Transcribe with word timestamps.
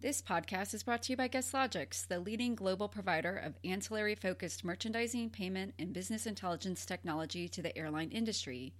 This 0.00 0.22
podcast 0.22 0.74
is 0.74 0.84
brought 0.84 1.02
to 1.02 1.12
you 1.12 1.16
by 1.16 1.28
GuestLogix, 1.28 2.06
the 2.06 2.20
leading 2.20 2.54
global 2.54 2.86
provider 2.86 3.36
of 3.36 3.58
ancillary 3.64 4.14
focused 4.14 4.64
merchandising, 4.64 5.30
payment, 5.30 5.74
and 5.76 5.92
business 5.92 6.24
intelligence 6.24 6.86
technology 6.86 7.48
to 7.48 7.62
the 7.62 7.76
airline 7.76 8.10
industry. 8.10 8.74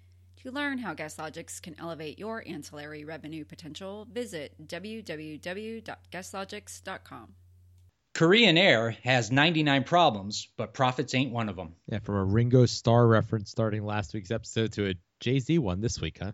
To 0.45 0.53
learn 0.53 0.79
how 0.79 0.95
GuestLogix 0.95 1.61
can 1.61 1.75
elevate 1.77 2.21
your 2.21 2.45
ancillary 2.47 3.05
revenue 3.05 3.45
potential, 3.45 4.07
visit 4.13 4.55
www.guestlogix.com. 4.65 7.35
Korean 8.15 8.57
Air 8.57 8.91
has 9.03 9.33
99 9.33 9.83
problems, 9.83 10.47
but 10.57 10.73
profits 10.73 11.17
ain't 11.17 11.33
one 11.33 11.49
of 11.49 11.57
them. 11.57 11.75
Yeah, 11.89 11.99
from 11.99 12.15
a 12.15 12.25
Ringo 12.25 12.65
Starr 12.65 13.09
reference 13.09 13.51
starting 13.51 13.85
last 13.85 14.15
week's 14.15 14.31
episode 14.31 14.71
to 14.75 14.91
a 14.91 14.95
Jay 15.19 15.41
Z 15.41 15.59
one 15.59 15.81
this 15.81 16.01
week, 16.01 16.19
huh? 16.23 16.31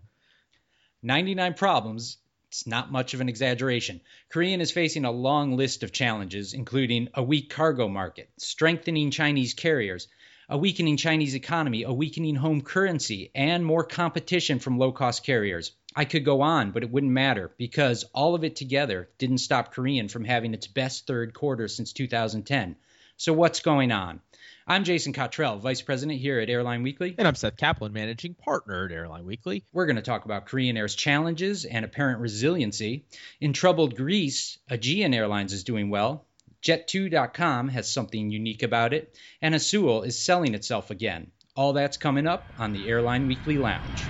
99 1.01 1.55
problems 1.55 2.19
it's 2.55 2.65
not 2.65 2.89
much 2.89 3.13
of 3.13 3.19
an 3.19 3.27
exaggeration. 3.27 3.99
Korean 4.29 4.61
is 4.61 4.71
facing 4.71 5.03
a 5.03 5.11
long 5.11 5.57
list 5.57 5.83
of 5.83 5.91
challenges, 5.91 6.53
including 6.53 7.09
a 7.13 7.21
weak 7.21 7.49
cargo 7.49 7.89
market, 7.89 8.29
strengthening 8.37 9.11
Chinese 9.11 9.53
carriers, 9.53 10.07
a 10.47 10.57
weakening 10.57 10.95
Chinese 10.95 11.35
economy, 11.35 11.83
a 11.83 11.91
weakening 11.91 12.35
home 12.35 12.61
currency, 12.61 13.29
and 13.35 13.65
more 13.65 13.83
competition 13.83 14.59
from 14.59 14.77
low 14.77 14.93
cost 14.93 15.25
carriers. 15.25 15.73
I 15.97 16.05
could 16.05 16.23
go 16.23 16.39
on, 16.39 16.71
but 16.71 16.83
it 16.83 16.91
wouldn't 16.91 17.11
matter 17.11 17.51
because 17.57 18.05
all 18.13 18.35
of 18.35 18.45
it 18.45 18.55
together 18.55 19.09
didn't 19.17 19.39
stop 19.39 19.73
Korean 19.73 20.07
from 20.07 20.23
having 20.23 20.53
its 20.53 20.67
best 20.67 21.07
third 21.07 21.33
quarter 21.33 21.67
since 21.67 21.91
2010. 21.91 22.77
So, 23.17 23.31
what's 23.31 23.61
going 23.61 23.93
on? 23.93 24.19
I'm 24.67 24.83
Jason 24.83 25.13
Cottrell, 25.13 25.59
Vice 25.59 25.81
President 25.81 26.19
here 26.19 26.41
at 26.41 26.49
Airline 26.49 26.83
Weekly. 26.83 27.15
And 27.17 27.25
I'm 27.25 27.35
Seth 27.35 27.55
Kaplan, 27.55 27.93
Managing 27.93 28.33
Partner 28.33 28.85
at 28.85 28.91
Airline 28.91 29.25
Weekly. 29.25 29.63
We're 29.71 29.85
going 29.85 29.95
to 29.95 30.01
talk 30.01 30.25
about 30.25 30.47
Korean 30.47 30.75
Air's 30.75 30.95
challenges 30.95 31.63
and 31.63 31.85
apparent 31.85 32.19
resiliency. 32.19 33.05
In 33.39 33.53
troubled 33.53 33.95
Greece, 33.95 34.57
Aegean 34.69 35.13
Airlines 35.13 35.53
is 35.53 35.63
doing 35.63 35.89
well. 35.89 36.25
Jet2.com 36.61 37.69
has 37.69 37.89
something 37.89 38.31
unique 38.31 38.63
about 38.63 38.93
it. 38.93 39.17
And 39.41 39.55
Azul 39.55 40.01
is 40.01 40.19
selling 40.19 40.53
itself 40.53 40.91
again. 40.91 41.31
All 41.55 41.71
that's 41.71 41.95
coming 41.95 42.27
up 42.27 42.43
on 42.59 42.73
the 42.73 42.89
Airline 42.89 43.27
Weekly 43.27 43.57
Lounge. 43.57 44.03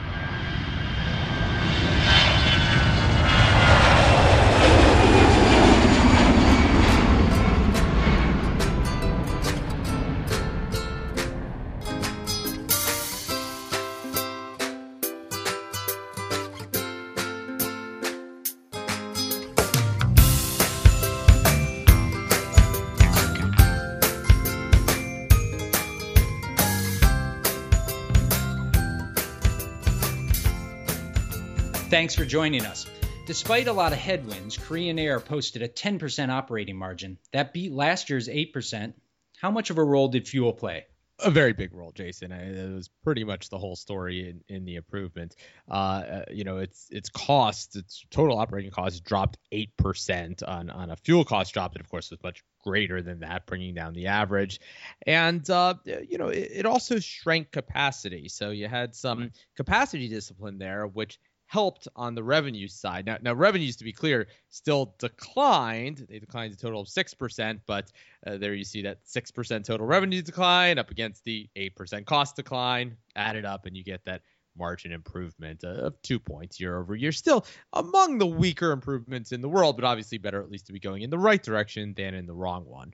Thanks 31.95 32.13
for 32.13 32.25
joining 32.25 32.65
us. 32.65 32.85
Despite 33.25 33.67
a 33.67 33.71
lot 33.71 33.93
of 33.93 33.97
headwinds, 33.97 34.57
Korean 34.57 34.99
Air 34.99 35.21
posted 35.21 35.61
a 35.61 35.69
10% 35.69 36.27
operating 36.27 36.75
margin. 36.75 37.17
That 37.31 37.53
beat 37.53 37.71
last 37.71 38.09
year's 38.09 38.27
8%. 38.27 38.93
How 39.37 39.49
much 39.49 39.69
of 39.69 39.77
a 39.77 39.83
role 39.85 40.09
did 40.09 40.27
fuel 40.27 40.51
play? 40.51 40.87
a 41.19 41.31
very 41.31 41.53
big 41.53 41.73
role, 41.73 41.93
Jason. 41.93 42.33
It 42.33 42.75
was 42.75 42.89
pretty 43.01 43.23
much 43.23 43.49
the 43.49 43.57
whole 43.57 43.77
story 43.77 44.29
in, 44.29 44.41
in 44.53 44.65
the 44.65 44.75
improvement. 44.75 45.37
Uh, 45.69 45.73
uh, 45.73 46.25
you 46.29 46.43
know, 46.43 46.57
its 46.57 46.89
its 46.91 47.07
cost, 47.07 47.77
its 47.77 48.05
total 48.11 48.37
operating 48.37 48.71
cost 48.71 49.05
dropped 49.05 49.37
eight 49.53 49.77
percent 49.77 50.43
on 50.43 50.69
on 50.69 50.91
a 50.91 50.97
fuel 50.97 51.23
cost 51.23 51.53
drop 51.53 51.71
that, 51.71 51.81
of 51.81 51.89
course, 51.89 52.11
was 52.11 52.21
much 52.21 52.43
greater 52.61 53.01
than 53.01 53.21
that, 53.21 53.45
bringing 53.45 53.73
down 53.73 53.93
the 53.93 54.07
average. 54.07 54.59
And 55.07 55.49
uh, 55.49 55.75
you 55.85 56.17
know, 56.17 56.27
it, 56.27 56.51
it 56.53 56.65
also 56.65 56.99
shrank 56.99 57.51
capacity. 57.51 58.27
So 58.27 58.49
you 58.49 58.67
had 58.67 58.93
some 58.93 59.31
capacity 59.55 60.09
discipline 60.09 60.57
there, 60.57 60.85
which 60.85 61.17
helped 61.47 61.87
on 61.95 62.15
the 62.15 62.23
revenue 62.23 62.67
side. 62.67 63.05
Now, 63.05 63.17
now 63.21 63.33
revenues, 63.33 63.77
to 63.77 63.83
be 63.83 63.93
clear, 63.93 64.27
still 64.49 64.95
declined. 64.99 66.05
They 66.09 66.19
declined 66.19 66.53
a 66.53 66.57
total 66.57 66.81
of 66.81 66.87
6%, 66.87 67.59
but 67.65 67.91
uh, 68.25 68.37
there 68.37 68.53
you 68.53 68.63
see 68.63 68.83
that 68.83 69.05
6% 69.05 69.63
total 69.63 69.85
revenue 69.85 70.21
decline 70.21 70.79
up 70.79 70.91
against 70.91 71.23
the 71.23 71.49
8% 71.55 72.05
cost 72.05 72.35
decline, 72.35 72.97
added 73.15 73.45
up, 73.45 73.65
and 73.65 73.77
you 73.77 73.83
get 73.83 74.03
that 74.05 74.21
margin 74.57 74.91
improvement 74.91 75.63
of 75.63 76.01
two 76.01 76.19
points 76.19 76.59
year 76.59 76.77
over 76.77 76.95
year. 76.95 77.11
Still 77.11 77.45
among 77.73 78.17
the 78.17 78.27
weaker 78.27 78.71
improvements 78.71 79.31
in 79.31 79.41
the 79.41 79.49
world, 79.49 79.75
but 79.75 79.85
obviously 79.85 80.17
better 80.17 80.41
at 80.41 80.49
least 80.49 80.67
to 80.67 80.73
be 80.73 80.79
going 80.79 81.01
in 81.01 81.09
the 81.09 81.19
right 81.19 81.41
direction 81.41 81.93
than 81.95 82.13
in 82.13 82.25
the 82.25 82.33
wrong 82.33 82.65
one. 82.65 82.93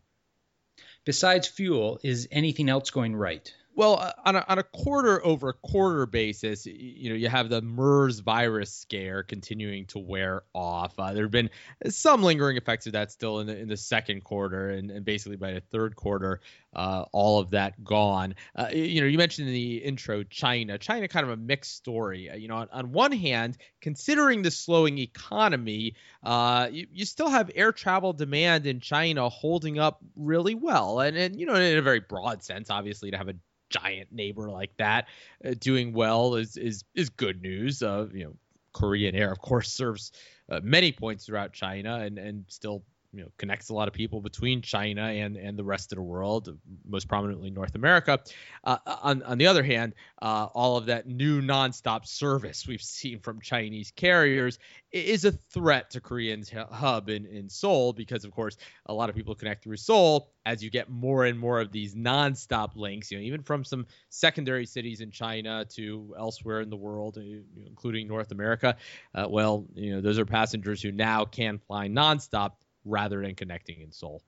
Besides 1.06 1.48
fuel, 1.48 2.00
is 2.04 2.28
anything 2.32 2.70
else 2.70 2.90
going 2.90 3.16
right? 3.16 3.52
Well, 3.74 4.00
uh, 4.00 4.12
on 4.26 4.36
a, 4.36 4.46
on 4.50 4.60
a 4.60 4.64
quarter 4.64 5.26
over 5.26 5.54
quarter 5.54 6.06
basis, 6.06 6.66
you 6.66 7.10
know, 7.10 7.16
you 7.16 7.30
have 7.30 7.50
the 7.50 7.62
MERS 7.62 8.20
virus 8.20 8.74
scare 8.74 9.24
continuing 9.24 9.86
to 9.88 10.00
wear 10.00 10.44
off. 10.54 11.00
Uh, 11.00 11.14
there 11.14 11.24
have 11.24 11.32
been 11.32 11.50
some 11.88 12.22
lingering 12.22 12.58
effects 12.58 12.86
of 12.86 12.94
that 12.94 13.12
still 13.12 13.40
in 13.40 13.48
the 13.48 13.58
in 13.58 13.70
the 13.70 13.78
second 13.78 14.26
quarter, 14.26 14.72
and, 14.72 14.92
and 14.92 15.06
basically 15.06 15.38
by 15.38 15.54
the 15.54 15.62
third 15.62 15.96
quarter, 15.96 16.42
uh, 16.76 17.06
all 17.14 17.40
of 17.40 17.52
that 17.52 17.82
gone. 17.84 18.36
Uh, 18.56 18.68
you 18.74 19.00
know, 19.00 19.08
you 19.08 19.18
mentioned 19.18 19.48
in 19.48 19.54
the 19.54 19.78
intro 19.78 20.24
China. 20.24 20.78
China 20.78 21.08
kind 21.08 21.26
of 21.26 21.32
a 21.32 21.38
mixed 21.38 21.76
story. 21.78 22.30
Uh, 22.30 22.36
you 22.36 22.50
know, 22.50 22.56
on, 22.56 22.68
on, 22.74 22.92
one 22.92 23.14
hand, 23.14 23.58
considering 23.80 24.42
the 24.42 24.52
slowing 24.52 24.98
economy, 24.98 25.96
uh, 26.24 26.68
you, 26.70 26.88
you 26.92 27.06
still 27.06 27.30
have 27.30 27.50
air 27.56 27.72
travel 27.72 28.12
demand 28.12 28.66
in 28.66 28.82
China 28.82 29.30
holding 29.30 29.80
up 29.80 30.02
really 30.18 30.56
well, 30.56 31.00
and 31.00 31.16
and 31.16 31.40
you 31.40 31.46
know, 31.46 31.56
in 31.56 31.78
a 31.78 31.82
very 31.82 32.02
broad 32.02 32.44
sense, 32.44 32.70
obviously 32.70 33.12
to 33.12 33.18
have 33.18 33.30
a 33.30 33.36
giant 33.72 34.12
neighbor 34.12 34.50
like 34.50 34.76
that 34.78 35.08
uh, 35.46 35.54
doing 35.60 35.94
well 35.94 36.36
is 36.36 36.58
is 36.58 36.84
is 36.96 37.10
good 37.10 37.42
news. 37.42 37.82
Uh, 37.82 38.08
you 38.14 38.26
know, 38.26 38.36
Korean 38.74 39.16
Air, 39.16 39.32
of 39.32 39.40
course, 39.40 39.72
serves 39.72 40.12
uh, 40.50 40.60
many 40.64 40.92
points 40.92 41.26
throughout 41.26 41.54
China 41.54 42.00
and 42.00 42.18
and 42.18 42.46
still 42.48 42.84
you 43.14 43.24
know 43.24 43.30
connects 43.38 43.70
a 43.70 43.74
lot 43.74 43.88
of 43.88 43.94
people 43.94 44.22
between 44.22 44.62
China 44.62 45.04
and 45.04 45.36
and 45.36 45.58
the 45.58 45.64
rest 45.64 45.92
of 45.92 45.98
the 45.98 46.02
world, 46.02 46.58
most 46.88 47.08
prominently 47.08 47.50
North 47.50 47.76
America. 47.76 48.20
Uh, 48.64 48.78
on 48.86 49.24
on 49.24 49.38
the 49.38 49.48
other 49.48 49.64
hand, 49.64 49.94
uh, 50.22 50.48
all 50.54 50.78
of 50.78 50.86
that 50.86 51.08
new 51.08 51.42
nonstop 51.42 52.06
service 52.06 52.66
we've 52.68 52.82
seen 52.82 53.20
from 53.20 53.42
Chinese 53.42 53.92
carriers 53.96 54.60
is 54.92 55.26
a 55.26 55.32
threat 55.32 55.92
to 55.92 56.02
Korean's 56.02 56.50
hub 56.52 57.10
in 57.10 57.26
in 57.26 57.50
Seoul 57.50 57.94
because 57.94 58.24
of 58.24 58.32
course 58.32 58.58
a 58.86 58.94
lot 58.94 59.10
of 59.10 59.16
people 59.16 59.36
connect 59.36 59.64
through 59.64 59.78
Seoul. 59.78 60.30
As 60.44 60.64
you 60.64 60.72
get 60.72 60.90
more 60.90 61.26
and 61.26 61.38
more 61.38 61.62
of 61.62 61.72
these 61.72 61.94
nonstop 61.94 62.76
links, 62.76 63.12
you 63.12 63.18
know 63.18 63.24
even 63.24 63.44
from 63.44 63.64
some 63.64 63.86
secondary 64.10 64.66
cities 64.66 65.02
in 65.02 65.12
China 65.12 65.66
to 65.76 66.16
elsewhere 66.18 66.62
in 66.62 66.70
the 66.70 66.78
world, 66.78 67.18
uh, 67.18 67.22
including 67.68 68.08
North 68.08 68.32
America. 68.32 68.78
Uh, 69.14 69.28
well, 69.30 69.66
you 69.76 69.96
know 69.96 70.02
those 70.02 70.18
are 70.18 70.26
passengers 70.26 70.82
who 70.82 70.92
now 70.92 71.26
can 71.26 71.60
fly 71.60 71.90
nonstop 71.90 72.54
rather 72.86 73.22
than 73.22 73.36
connecting 73.36 73.82
in 73.82 73.92
Seoul. 73.92 74.22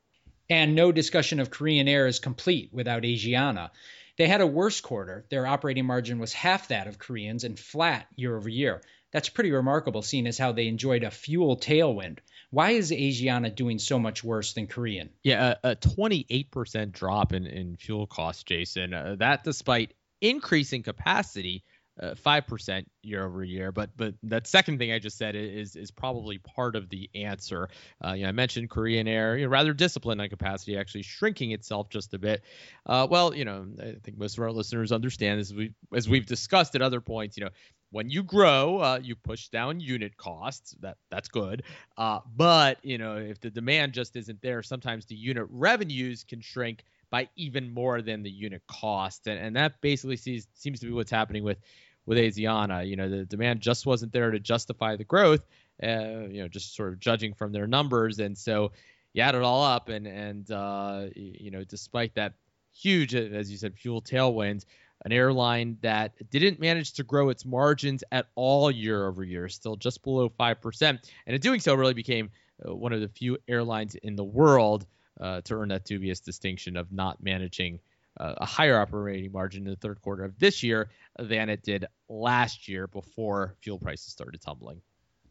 And 0.50 0.76
no 0.76 0.92
discussion 0.92 1.40
of 1.40 1.50
Korean 1.50 1.88
Air 1.88 2.08
is 2.08 2.20
complete 2.20 2.70
without 2.74 3.04
Asiana. 3.04 3.72
They 4.18 4.28
had 4.28 4.42
a 4.42 4.48
worse 4.48 4.82
quarter. 4.82 5.26
Their 5.30 5.48
operating 5.48 5.86
margin 5.86 6.20
was 6.20 6.34
half 6.34 6.68
that 6.68 6.88
of 6.88 7.00
Koreans 7.00 7.44
and 7.44 7.58
flat 7.58 8.08
year 8.16 8.36
over 8.36 8.50
year. 8.50 8.82
That's 9.12 9.30
pretty 9.30 9.52
remarkable, 9.52 10.02
seeing 10.02 10.28
as 10.28 10.38
how 10.38 10.52
they 10.52 10.68
enjoyed 10.68 11.04
a 11.04 11.12
fuel 11.12 11.58
tailwind. 11.58 12.20
Why 12.50 12.72
is 12.72 12.92
Asiana 12.92 13.54
doing 13.54 13.80
so 13.80 13.98
much 13.98 14.24
worse 14.24 14.54
than 14.54 14.68
Korean? 14.68 15.10
Yeah, 15.24 15.56
a, 15.64 15.72
a 15.72 15.76
28% 15.76 16.92
drop 16.92 17.34
in, 17.34 17.46
in 17.46 17.78
fuel 17.78 18.08
costs, 18.08 18.44
Jason. 18.44 18.94
Uh, 18.94 19.16
that 19.20 19.44
despite 19.44 19.94
increasing 20.22 20.84
capacity 20.84 21.64
uh, 22.02 22.16
five 22.16 22.48
percent 22.48 22.90
year 23.02 23.26
over 23.26 23.44
year. 23.44 23.72
But 23.72 23.92
but 23.96 24.16
that 24.24 24.48
second 24.48 24.80
thing 24.80 24.92
I 24.92 25.00
just 25.00 25.18
said 25.18 25.36
is 25.36 25.76
is 25.76 25.92
probably 25.92 26.38
part 26.40 26.76
of 26.76 26.90
the 26.90 27.10
answer. 27.16 27.70
Uh, 28.04 28.14
you 28.14 28.24
know, 28.24 28.30
I 28.30 28.32
mentioned 28.32 28.70
Korean 28.70 29.08
Air, 29.08 29.38
you 29.38 29.46
know, 29.46 29.52
rather 29.52 29.74
disciplined 29.74 30.22
on 30.22 30.30
capacity, 30.30 30.78
actually 30.78 31.04
shrinking 31.04 31.52
itself 31.52 31.90
just 31.90 32.14
a 32.14 32.20
bit. 32.20 32.44
Uh, 32.86 33.08
well, 33.10 33.34
you 33.34 33.46
know, 33.46 33.68
I 33.80 33.96
think 34.04 34.18
most 34.18 34.38
of 34.38 34.44
our 34.44 34.52
listeners 34.52 34.92
understand 34.92 35.40
as 35.40 35.54
we 35.54 35.74
as 35.94 36.10
we've 36.10 36.26
discussed 36.26 36.76
at 36.76 36.82
other 36.82 37.02
points. 37.02 37.38
You 37.38 37.46
know, 37.46 37.52
when 37.92 38.10
you 38.10 38.24
grow, 38.24 38.80
uh, 38.80 39.00
you 39.02 39.16
push 39.16 39.50
down 39.50 39.80
unit 39.80 40.18
costs. 40.18 40.76
That 40.80 40.98
that's 41.12 41.28
good. 41.28 41.64
Uh, 41.96 42.20
but 42.36 42.84
you 42.84 42.98
know, 42.98 43.18
if 43.18 43.40
the 43.40 43.52
demand 43.52 43.94
just 43.94 44.16
isn't 44.16 44.42
there, 44.42 44.64
sometimes 44.64 45.06
the 45.06 45.16
unit 45.16 45.46
revenues 45.50 46.24
can 46.24 46.42
shrink 46.42 46.84
by 47.14 47.30
even 47.36 47.72
more 47.72 48.02
than 48.02 48.24
the 48.24 48.32
unit 48.32 48.64
cost. 48.68 49.28
And, 49.28 49.40
and 49.40 49.56
that 49.56 49.80
basically 49.82 50.18
sees, 50.18 50.48
seems 50.56 50.80
to 50.80 50.88
be 50.88 50.92
what's 50.92 51.12
happening 51.12 51.44
with 51.44 51.60
with 52.08 52.18
Asiana. 52.18 52.90
You 52.90 52.96
know, 52.96 53.08
the 53.08 53.24
demand 53.24 53.62
just 53.62 53.86
wasn't 53.86 54.12
there 54.12 54.32
to 54.32 54.40
justify 54.40 54.96
the 54.96 55.04
growth. 55.04 55.46
Uh, 55.82 56.26
you 56.28 56.42
know, 56.42 56.48
just 56.48 56.76
sort 56.76 56.90
of 56.90 57.00
judging 57.00 57.36
from 57.36 57.52
their 57.52 57.68
numbers, 57.68 58.18
and 58.18 58.36
so 58.36 58.72
you 59.14 59.22
add 59.22 59.36
it 59.36 59.44
all 59.44 59.64
up, 59.64 59.90
and 59.90 60.08
and 60.08 60.50
uh, 60.50 61.06
you 61.16 61.52
know, 61.52 61.64
despite 61.64 62.16
that 62.16 62.34
huge, 62.74 63.14
as 63.14 63.52
you 63.52 63.58
said, 63.58 63.76
fuel 63.76 64.02
tailwinds, 64.02 64.66
an 65.06 65.12
airline 65.12 65.78
that 65.82 66.14
didn't 66.32 66.60
manage 66.60 66.94
to 66.94 67.04
grow 67.04 67.30
its 67.30 67.46
margins 67.46 68.04
at 68.12 68.26
all 68.34 68.72
year 68.72 69.06
over 69.08 69.24
year, 69.24 69.48
still 69.50 69.76
just 69.76 70.02
below 70.04 70.30
5%. 70.30 70.82
And 70.82 71.00
in 71.28 71.40
doing 71.40 71.60
so, 71.60 71.76
really 71.76 71.94
became 71.94 72.32
uh, 72.68 72.74
one 72.74 72.92
of 72.92 73.02
the 73.02 73.08
few 73.08 73.38
airlines 73.48 73.94
in 73.96 74.16
the 74.16 74.24
world 74.24 74.88
uh, 75.20 75.42
to 75.42 75.56
earn 75.56 75.70
that 75.70 75.86
dubious 75.86 76.20
distinction 76.20 76.78
of 76.78 76.92
not 76.92 77.22
managing 77.22 77.80
uh, 78.20 78.36
a 78.38 78.46
higher 78.46 78.80
operating 78.80 79.32
margin 79.32 79.66
in 79.66 79.72
the 79.72 79.76
third 79.76 80.02
quarter 80.02 80.24
of 80.24 80.38
this 80.38 80.64
year 80.64 80.90
than 81.18 81.50
it 81.50 81.64
did 81.64 81.86
last 82.10 82.68
year 82.68 82.88
before 82.88 83.56
fuel 83.62 83.80
prices 83.80 84.12
started 84.12 84.42
tumbling. 84.42 84.82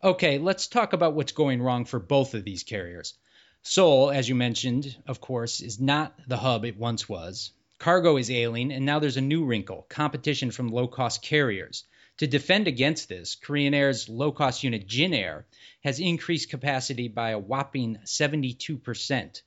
Okay, 0.03 0.39
let's 0.39 0.67
talk 0.67 0.93
about 0.93 1.15
what's 1.15 1.33
going 1.33 1.63
wrong 1.63 1.85
for 1.85 2.01
both 2.01 2.35
of 2.35 2.45
these 2.45 2.65
carriers. 2.65 3.15
Seoul, 3.63 4.11
as 4.11 4.29
you 4.29 4.35
mentioned, 4.35 4.97
of 5.07 5.21
course, 5.21 5.61
is 5.61 5.79
not 5.79 6.19
the 6.27 6.37
hub 6.37 6.65
it 6.65 6.77
once 6.77 7.09
was. 7.09 7.53
Cargo 7.79 8.17
is 8.17 8.31
ailing, 8.31 8.73
and 8.73 8.85
now 8.85 8.99
there's 8.99 9.17
a 9.17 9.21
new 9.21 9.45
wrinkle 9.45 9.87
competition 9.89 10.51
from 10.51 10.69
low 10.69 10.89
cost 10.89 11.23
carriers. 11.23 11.85
To 12.19 12.27
defend 12.27 12.67
against 12.67 13.09
this, 13.09 13.37
Korean 13.37 13.75
Air's 13.75 14.09
low 14.09 14.33
cost 14.33 14.65
unit 14.65 14.87
Jin 14.87 15.15
Air 15.15 15.47
has 15.85 16.01
increased 16.01 16.51
capacity 16.51 17.07
by 17.07 17.31
a 17.31 17.39
whopping 17.39 17.99
72%. 18.05 19.43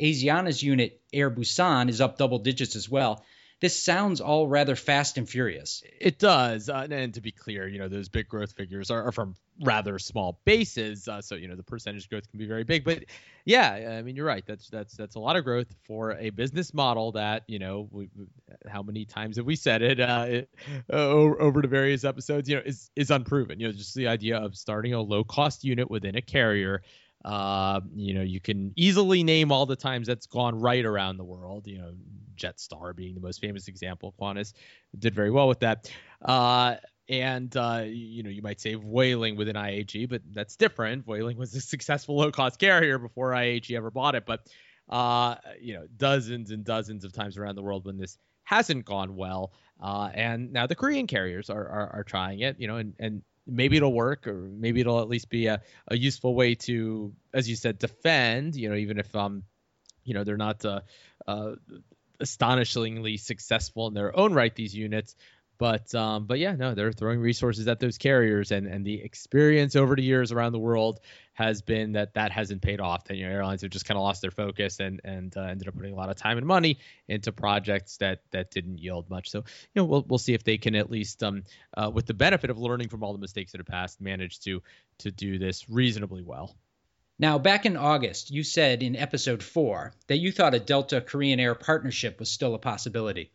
Asiana's 0.00 0.62
unit 0.62 1.00
Air 1.12 1.30
Busan 1.30 1.88
is 1.88 2.00
up 2.00 2.18
double 2.18 2.38
digits 2.38 2.76
as 2.76 2.88
well, 2.88 3.24
this 3.60 3.80
sounds 3.80 4.22
all 4.22 4.48
rather 4.48 4.74
fast 4.74 5.18
and 5.18 5.28
furious. 5.28 5.82
It 6.00 6.18
does, 6.18 6.70
uh, 6.70 6.86
and 6.90 7.12
to 7.14 7.20
be 7.20 7.30
clear, 7.30 7.68
you 7.68 7.78
know 7.78 7.88
those 7.88 8.08
big 8.08 8.26
growth 8.26 8.52
figures 8.52 8.90
are, 8.90 9.08
are 9.08 9.12
from 9.12 9.36
rather 9.62 9.98
small 9.98 10.40
bases, 10.46 11.06
uh, 11.06 11.20
so 11.20 11.34
you 11.34 11.46
know 11.46 11.56
the 11.56 11.62
percentage 11.62 12.08
growth 12.08 12.28
can 12.30 12.38
be 12.38 12.46
very 12.46 12.64
big. 12.64 12.84
But 12.84 13.04
yeah, 13.44 13.98
I 13.98 14.02
mean 14.02 14.16
you're 14.16 14.26
right. 14.26 14.44
That's 14.46 14.68
that's 14.70 14.96
that's 14.96 15.14
a 15.14 15.18
lot 15.18 15.36
of 15.36 15.44
growth 15.44 15.74
for 15.84 16.12
a 16.12 16.30
business 16.30 16.72
model 16.72 17.12
that 17.12 17.44
you 17.48 17.58
know 17.58 17.86
we, 17.90 18.08
how 18.66 18.82
many 18.82 19.04
times 19.04 19.36
have 19.36 19.44
we 19.44 19.56
said 19.56 19.82
it, 19.82 20.00
uh, 20.00 20.24
it 20.26 20.48
uh, 20.90 20.96
over 20.96 21.60
the 21.60 21.68
various 21.68 22.04
episodes? 22.04 22.48
You 22.48 22.56
know 22.56 22.62
is 22.64 22.90
is 22.96 23.10
unproven. 23.10 23.60
You 23.60 23.66
know 23.66 23.72
just 23.72 23.94
the 23.94 24.08
idea 24.08 24.38
of 24.38 24.56
starting 24.56 24.94
a 24.94 25.00
low 25.02 25.22
cost 25.22 25.64
unit 25.64 25.90
within 25.90 26.16
a 26.16 26.22
carrier 26.22 26.82
uh, 27.24 27.80
you 27.94 28.14
know, 28.14 28.22
you 28.22 28.40
can 28.40 28.72
easily 28.76 29.22
name 29.22 29.52
all 29.52 29.66
the 29.66 29.76
times 29.76 30.06
that's 30.06 30.26
gone 30.26 30.58
right 30.58 30.84
around 30.84 31.16
the 31.16 31.24
world. 31.24 31.66
You 31.66 31.78
know, 31.78 31.92
Jetstar 32.36 32.94
being 32.94 33.14
the 33.14 33.20
most 33.20 33.40
famous 33.40 33.68
example. 33.68 34.14
Qantas 34.20 34.54
did 34.98 35.14
very 35.14 35.30
well 35.30 35.48
with 35.48 35.60
that. 35.60 35.90
Uh, 36.24 36.76
and 37.08 37.54
uh, 37.56 37.82
you 37.86 38.22
know, 38.22 38.30
you 38.30 38.40
might 38.42 38.60
say 38.60 38.74
Vueling 38.74 39.36
within 39.36 39.56
IAG, 39.56 40.08
but 40.08 40.22
that's 40.32 40.56
different. 40.56 41.04
Vueling 41.04 41.36
was 41.36 41.54
a 41.54 41.60
successful 41.60 42.16
low-cost 42.16 42.58
carrier 42.58 42.98
before 42.98 43.32
IAG 43.32 43.76
ever 43.76 43.90
bought 43.90 44.14
it. 44.14 44.24
But 44.26 44.46
uh, 44.88 45.36
you 45.60 45.74
know, 45.74 45.86
dozens 45.96 46.50
and 46.50 46.64
dozens 46.64 47.04
of 47.04 47.12
times 47.12 47.36
around 47.36 47.56
the 47.56 47.62
world 47.62 47.84
when 47.84 47.98
this 47.98 48.16
hasn't 48.44 48.84
gone 48.84 49.14
well. 49.14 49.52
Uh, 49.80 50.10
and 50.14 50.52
now 50.52 50.66
the 50.66 50.74
Korean 50.74 51.06
carriers 51.06 51.48
are, 51.48 51.68
are, 51.68 51.90
are 51.94 52.04
trying 52.04 52.40
it, 52.40 52.56
you 52.58 52.66
know, 52.66 52.76
and, 52.76 52.94
and 52.98 53.22
maybe 53.50 53.76
it'll 53.76 53.92
work 53.92 54.26
or 54.26 54.34
maybe 54.34 54.80
it'll 54.80 55.00
at 55.00 55.08
least 55.08 55.28
be 55.28 55.46
a, 55.46 55.60
a 55.88 55.96
useful 55.96 56.34
way 56.34 56.54
to 56.54 57.12
as 57.34 57.48
you 57.48 57.56
said 57.56 57.78
defend 57.78 58.56
you 58.56 58.68
know 58.68 58.76
even 58.76 58.98
if 58.98 59.14
um 59.14 59.42
you 60.04 60.14
know 60.14 60.24
they're 60.24 60.36
not 60.36 60.64
uh, 60.64 60.80
uh 61.26 61.52
astonishingly 62.20 63.16
successful 63.16 63.86
in 63.88 63.94
their 63.94 64.16
own 64.16 64.32
right 64.32 64.54
these 64.54 64.74
units 64.74 65.16
but 65.60 65.94
um, 65.94 66.24
but 66.24 66.38
yeah, 66.38 66.56
no, 66.56 66.74
they're 66.74 66.90
throwing 66.90 67.20
resources 67.20 67.68
at 67.68 67.80
those 67.80 67.98
carriers, 67.98 68.50
and 68.50 68.66
and 68.66 68.82
the 68.82 68.94
experience 69.02 69.76
over 69.76 69.94
the 69.94 70.02
years 70.02 70.32
around 70.32 70.52
the 70.52 70.58
world 70.58 71.00
has 71.34 71.60
been 71.60 71.92
that 71.92 72.14
that 72.14 72.32
hasn't 72.32 72.62
paid 72.62 72.80
off. 72.80 73.04
That 73.04 73.18
you 73.18 73.26
know 73.26 73.32
airlines 73.32 73.60
have 73.60 73.70
just 73.70 73.84
kind 73.84 73.98
of 73.98 74.02
lost 74.02 74.22
their 74.22 74.30
focus 74.30 74.80
and 74.80 75.02
and 75.04 75.36
uh, 75.36 75.42
ended 75.42 75.68
up 75.68 75.76
putting 75.76 75.92
a 75.92 75.96
lot 75.96 76.08
of 76.08 76.16
time 76.16 76.38
and 76.38 76.46
money 76.46 76.78
into 77.08 77.30
projects 77.30 77.98
that 77.98 78.22
that 78.30 78.50
didn't 78.50 78.78
yield 78.78 79.10
much. 79.10 79.28
So 79.30 79.40
you 79.40 79.44
know 79.76 79.84
we'll 79.84 80.06
we'll 80.08 80.18
see 80.18 80.32
if 80.32 80.44
they 80.44 80.56
can 80.56 80.74
at 80.74 80.90
least 80.90 81.22
um 81.22 81.42
uh, 81.76 81.90
with 81.92 82.06
the 82.06 82.14
benefit 82.14 82.48
of 82.48 82.56
learning 82.56 82.88
from 82.88 83.04
all 83.04 83.12
the 83.12 83.18
mistakes 83.18 83.52
that 83.52 83.58
have 83.58 83.66
passed, 83.66 84.00
manage 84.00 84.40
to 84.40 84.62
to 85.00 85.10
do 85.10 85.38
this 85.38 85.68
reasonably 85.68 86.22
well. 86.22 86.56
Now, 87.18 87.38
back 87.38 87.66
in 87.66 87.76
August, 87.76 88.30
you 88.30 88.42
said 88.42 88.82
in 88.82 88.96
episode 88.96 89.42
four 89.42 89.92
that 90.06 90.16
you 90.16 90.32
thought 90.32 90.54
a 90.54 90.58
Delta 90.58 91.02
Korean 91.02 91.38
Air 91.38 91.54
partnership 91.54 92.18
was 92.18 92.30
still 92.30 92.54
a 92.54 92.58
possibility. 92.58 93.30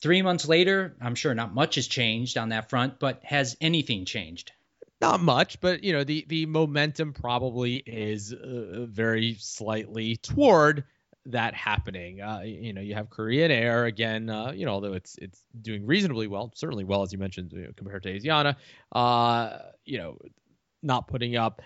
Three 0.00 0.22
months 0.22 0.46
later, 0.46 0.96
I'm 1.00 1.14
sure 1.14 1.34
not 1.34 1.54
much 1.54 1.76
has 1.76 1.86
changed 1.86 2.36
on 2.36 2.50
that 2.50 2.68
front, 2.68 2.98
but 2.98 3.20
has 3.24 3.56
anything 3.60 4.04
changed? 4.04 4.52
Not 5.00 5.20
much, 5.20 5.60
but 5.60 5.84
you 5.84 5.92
know 5.92 6.04
the 6.04 6.24
the 6.28 6.46
momentum 6.46 7.12
probably 7.12 7.76
is 7.76 8.32
uh, 8.32 8.86
very 8.88 9.36
slightly 9.38 10.16
toward 10.16 10.84
that 11.26 11.54
happening. 11.54 12.20
Uh, 12.20 12.40
you 12.44 12.72
know, 12.72 12.80
you 12.80 12.94
have 12.94 13.10
Korean 13.10 13.50
Air 13.50 13.86
again. 13.86 14.28
Uh, 14.28 14.52
you 14.52 14.66
know, 14.66 14.72
although 14.72 14.92
it's 14.92 15.16
it's 15.20 15.42
doing 15.60 15.86
reasonably 15.86 16.26
well, 16.26 16.52
certainly 16.54 16.84
well 16.84 17.02
as 17.02 17.12
you 17.12 17.18
mentioned 17.18 17.52
you 17.52 17.64
know, 17.64 17.70
compared 17.76 18.02
to 18.04 18.18
Asiana. 18.18 18.56
Uh, 18.92 19.58
you 19.84 19.98
know, 19.98 20.18
not 20.82 21.08
putting 21.08 21.36
up 21.36 21.62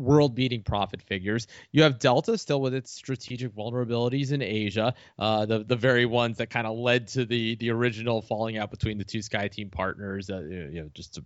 world 0.00 0.34
beating 0.34 0.62
profit 0.62 1.02
figures. 1.02 1.46
You 1.72 1.82
have 1.82 1.98
Delta 1.98 2.38
still 2.38 2.60
with 2.60 2.74
its 2.74 2.90
strategic 2.90 3.54
vulnerabilities 3.54 4.32
in 4.32 4.42
Asia, 4.42 4.94
uh, 5.18 5.46
the 5.46 5.64
the 5.64 5.76
very 5.76 6.06
ones 6.06 6.38
that 6.38 6.50
kind 6.50 6.66
of 6.66 6.76
led 6.76 7.08
to 7.08 7.24
the 7.24 7.56
the 7.56 7.70
original 7.70 8.22
falling 8.22 8.58
out 8.58 8.70
between 8.70 8.98
the 8.98 9.04
two 9.04 9.18
SkyTeam 9.18 9.70
partners. 9.70 10.30
Uh, 10.30 10.40
you 10.40 10.82
know, 10.82 10.90
just 10.94 11.14
to 11.14 11.24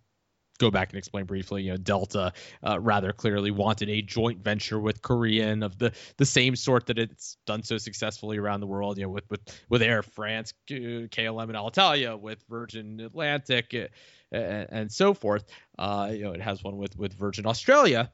go 0.58 0.70
back 0.70 0.90
and 0.90 0.98
explain 0.98 1.24
briefly, 1.24 1.62
you 1.64 1.72
know, 1.72 1.76
Delta 1.76 2.32
uh, 2.62 2.78
rather 2.78 3.12
clearly 3.12 3.50
wanted 3.50 3.88
a 3.88 4.02
joint 4.02 4.42
venture 4.42 4.78
with 4.78 5.02
Korean 5.02 5.62
of 5.62 5.78
the 5.78 5.92
the 6.16 6.26
same 6.26 6.56
sort 6.56 6.86
that 6.86 6.98
it's 6.98 7.36
done 7.46 7.62
so 7.62 7.78
successfully 7.78 8.38
around 8.38 8.60
the 8.60 8.66
world. 8.66 8.98
You 8.98 9.04
know, 9.04 9.10
with 9.10 9.28
with 9.30 9.40
with 9.68 9.82
Air 9.82 10.02
France, 10.02 10.52
KLM, 10.68 11.44
and 11.44 11.54
Alitalia, 11.54 12.18
with 12.18 12.42
Virgin 12.48 13.00
Atlantic. 13.00 13.74
Uh, 13.74 13.88
and, 14.32 14.68
and 14.70 14.92
so 14.92 15.14
forth. 15.14 15.44
Uh, 15.78 16.10
you 16.12 16.24
know, 16.24 16.32
it 16.32 16.40
has 16.40 16.62
one 16.62 16.76
with 16.76 16.96
with 16.96 17.12
Virgin 17.14 17.46
Australia, 17.46 18.10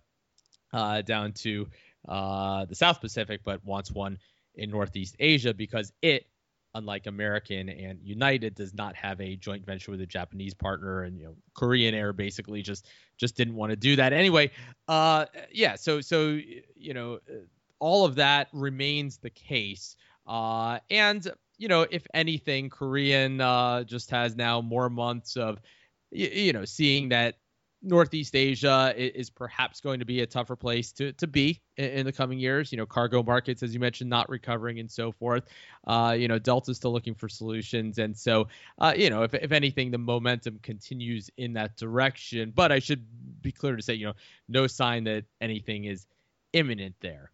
uh, 0.72 1.02
down 1.02 1.32
to 1.32 1.68
uh, 2.08 2.64
the 2.64 2.74
South 2.74 3.00
Pacific, 3.00 3.42
but 3.44 3.64
wants 3.64 3.90
one 3.90 4.18
in 4.54 4.70
Northeast 4.70 5.16
Asia 5.18 5.54
because 5.54 5.92
it, 6.02 6.26
unlike 6.74 7.06
American 7.06 7.68
and 7.68 7.98
United, 8.02 8.54
does 8.54 8.74
not 8.74 8.94
have 8.96 9.20
a 9.20 9.36
joint 9.36 9.64
venture 9.64 9.90
with 9.90 10.00
a 10.00 10.06
Japanese 10.06 10.54
partner, 10.54 11.02
and 11.02 11.18
you 11.18 11.24
know 11.24 11.34
Korean 11.54 11.94
Air 11.94 12.12
basically 12.12 12.62
just 12.62 12.88
just 13.18 13.36
didn't 13.36 13.54
want 13.54 13.70
to 13.70 13.76
do 13.76 13.96
that 13.96 14.12
anyway. 14.12 14.50
Uh, 14.88 15.26
yeah, 15.52 15.76
so 15.76 16.00
so 16.00 16.38
you 16.74 16.94
know 16.94 17.18
all 17.78 18.04
of 18.04 18.16
that 18.16 18.48
remains 18.52 19.18
the 19.18 19.30
case, 19.30 19.96
uh, 20.26 20.78
and 20.90 21.30
you 21.58 21.68
know 21.68 21.86
if 21.90 22.06
anything, 22.14 22.70
Korean 22.70 23.40
uh, 23.40 23.84
just 23.84 24.10
has 24.10 24.36
now 24.36 24.60
more 24.60 24.88
months 24.88 25.36
of 25.36 25.60
you, 26.10 26.28
you 26.28 26.52
know 26.52 26.64
seeing 26.64 27.10
that 27.10 27.36
Northeast 27.82 28.36
Asia 28.36 28.92
is 28.96 29.30
perhaps 29.30 29.80
going 29.80 30.00
to 30.00 30.04
be 30.04 30.20
a 30.20 30.26
tougher 30.26 30.56
place 30.56 30.92
to, 30.92 31.12
to 31.14 31.26
be 31.26 31.60
in, 31.76 32.04
the 32.04 32.12
coming 32.12 32.38
years. 32.38 32.70
You 32.72 32.78
know, 32.78 32.86
cargo 32.86 33.22
markets, 33.22 33.62
as 33.62 33.72
you 33.72 33.80
mentioned, 33.80 34.10
not 34.10 34.28
recovering 34.28 34.78
and 34.80 34.90
so 34.90 35.12
forth. 35.12 35.44
Uh, 35.86 36.14
you 36.18 36.28
know, 36.28 36.38
Delta's 36.38 36.76
still 36.76 36.92
looking 36.92 37.14
for 37.14 37.28
solutions. 37.28 37.98
And 37.98 38.16
so, 38.16 38.48
uh, 38.78 38.92
you 38.96 39.08
know, 39.08 39.22
if, 39.22 39.32
if 39.34 39.52
anything, 39.52 39.90
the 39.90 39.98
momentum 39.98 40.58
continues 40.62 41.30
in 41.38 41.54
that 41.54 41.76
direction. 41.76 42.52
But 42.54 42.70
I 42.70 42.80
should 42.80 43.06
be 43.40 43.52
clear 43.52 43.76
to 43.76 43.82
say, 43.82 43.94
you 43.94 44.06
know, 44.06 44.14
no 44.48 44.66
sign 44.66 45.04
that 45.04 45.24
anything 45.40 45.84
is 45.84 46.06
imminent 46.52 46.96
there. 47.00 47.30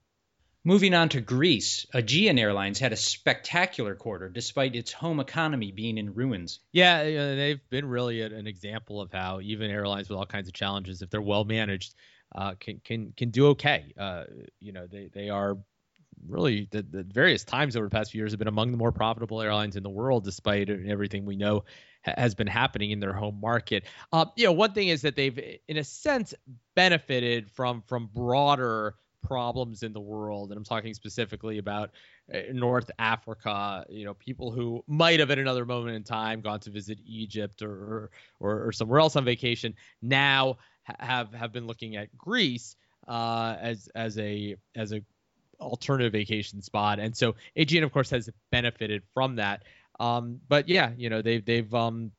Moving 0.66 0.94
on 0.94 1.08
to 1.10 1.20
Greece, 1.20 1.86
Aegean 1.94 2.40
Airlines 2.40 2.80
had 2.80 2.92
a 2.92 2.96
spectacular 2.96 3.94
quarter 3.94 4.28
despite 4.28 4.74
its 4.74 4.92
home 4.92 5.20
economy 5.20 5.70
being 5.70 5.96
in 5.96 6.12
ruins. 6.12 6.58
Yeah, 6.72 7.04
they've 7.04 7.60
been 7.70 7.86
really 7.86 8.22
an 8.22 8.48
example 8.48 9.00
of 9.00 9.12
how 9.12 9.40
even 9.40 9.70
airlines 9.70 10.08
with 10.08 10.18
all 10.18 10.26
kinds 10.26 10.48
of 10.48 10.54
challenges, 10.54 11.02
if 11.02 11.10
they're 11.10 11.22
well 11.22 11.44
managed, 11.44 11.94
uh, 12.34 12.54
can 12.58 12.80
can 12.82 13.12
can 13.16 13.30
do 13.30 13.46
okay. 13.50 13.94
Uh, 13.96 14.24
you 14.58 14.72
know, 14.72 14.88
they 14.88 15.08
they 15.14 15.30
are 15.30 15.56
really 16.26 16.66
the, 16.72 16.82
the, 16.82 17.04
various 17.04 17.44
times 17.44 17.76
over 17.76 17.86
the 17.86 17.90
past 17.90 18.10
few 18.10 18.20
years 18.20 18.32
have 18.32 18.40
been 18.40 18.48
among 18.48 18.72
the 18.72 18.76
more 18.76 18.90
profitable 18.90 19.40
airlines 19.40 19.76
in 19.76 19.84
the 19.84 19.88
world, 19.88 20.24
despite 20.24 20.68
everything 20.68 21.26
we 21.26 21.36
know 21.36 21.62
ha- 22.04 22.14
has 22.18 22.34
been 22.34 22.48
happening 22.48 22.90
in 22.90 22.98
their 22.98 23.12
home 23.12 23.40
market. 23.40 23.84
Uh, 24.12 24.24
you 24.34 24.46
know, 24.46 24.52
one 24.52 24.72
thing 24.72 24.88
is 24.88 25.02
that 25.02 25.14
they've, 25.14 25.38
in 25.68 25.76
a 25.76 25.84
sense, 25.84 26.34
benefited 26.74 27.52
from 27.52 27.84
from 27.86 28.10
broader 28.12 28.96
problems 29.26 29.82
in 29.82 29.92
the 29.92 30.00
world, 30.00 30.50
and 30.50 30.58
I'm 30.58 30.64
talking 30.64 30.94
specifically 30.94 31.58
about 31.58 31.90
uh, 32.32 32.38
North 32.52 32.90
Africa. 32.98 33.84
You 33.88 34.04
know, 34.04 34.14
people 34.14 34.50
who 34.50 34.84
might 34.86 35.20
have 35.20 35.30
at 35.30 35.38
another 35.38 35.64
moment 35.64 35.96
in 35.96 36.02
time 36.04 36.40
gone 36.40 36.60
to 36.60 36.70
visit 36.70 36.98
Egypt 37.04 37.62
or 37.62 38.10
or, 38.40 38.66
or 38.66 38.72
somewhere 38.72 39.00
else 39.00 39.16
on 39.16 39.24
vacation 39.24 39.74
now 40.02 40.58
have 40.84 41.32
have 41.34 41.52
been 41.52 41.66
looking 41.66 41.96
at 41.96 42.16
Greece 42.16 42.76
uh, 43.08 43.56
as 43.60 43.88
as 43.94 44.18
a 44.18 44.56
as 44.74 44.92
a 44.92 45.02
alternative 45.60 46.12
vacation 46.12 46.62
spot, 46.62 46.98
and 46.98 47.16
so 47.16 47.34
Aegean, 47.56 47.84
of 47.84 47.92
course, 47.92 48.10
has 48.10 48.28
benefited 48.50 49.02
from 49.14 49.36
that. 49.36 49.64
Um, 49.98 50.40
but 50.48 50.68
yeah, 50.68 50.92
you 50.96 51.10
know, 51.10 51.22
they've 51.22 51.44
they've 51.44 51.74
um, 51.74 52.12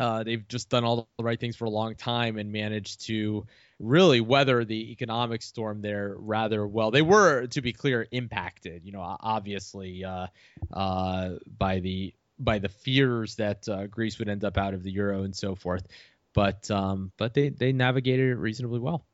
uh, 0.00 0.22
they've 0.22 0.48
just 0.48 0.70
done 0.70 0.82
all 0.82 1.08
the 1.18 1.24
right 1.24 1.38
things 1.38 1.56
for 1.56 1.66
a 1.66 1.70
long 1.70 1.94
time 1.94 2.38
and 2.38 2.50
managed 2.50 3.06
to 3.06 3.46
really 3.78 4.22
weather 4.22 4.64
the 4.64 4.90
economic 4.92 5.42
storm 5.42 5.82
there 5.82 6.14
rather 6.16 6.66
well. 6.66 6.90
They 6.90 7.02
were, 7.02 7.46
to 7.48 7.60
be 7.60 7.74
clear, 7.74 8.06
impacted, 8.10 8.86
you 8.86 8.92
know, 8.92 9.16
obviously 9.20 10.02
uh, 10.02 10.28
uh, 10.72 11.30
by 11.58 11.80
the 11.80 12.14
by 12.38 12.58
the 12.58 12.70
fears 12.70 13.34
that 13.34 13.68
uh, 13.68 13.86
Greece 13.88 14.18
would 14.18 14.30
end 14.30 14.42
up 14.42 14.56
out 14.56 14.72
of 14.72 14.82
the 14.82 14.90
euro 14.90 15.24
and 15.24 15.36
so 15.36 15.54
forth. 15.54 15.86
But 16.32 16.70
um, 16.70 17.12
but 17.18 17.34
they 17.34 17.50
they 17.50 17.72
navigated 17.72 18.30
it 18.30 18.36
reasonably 18.36 18.80
well. 18.80 19.04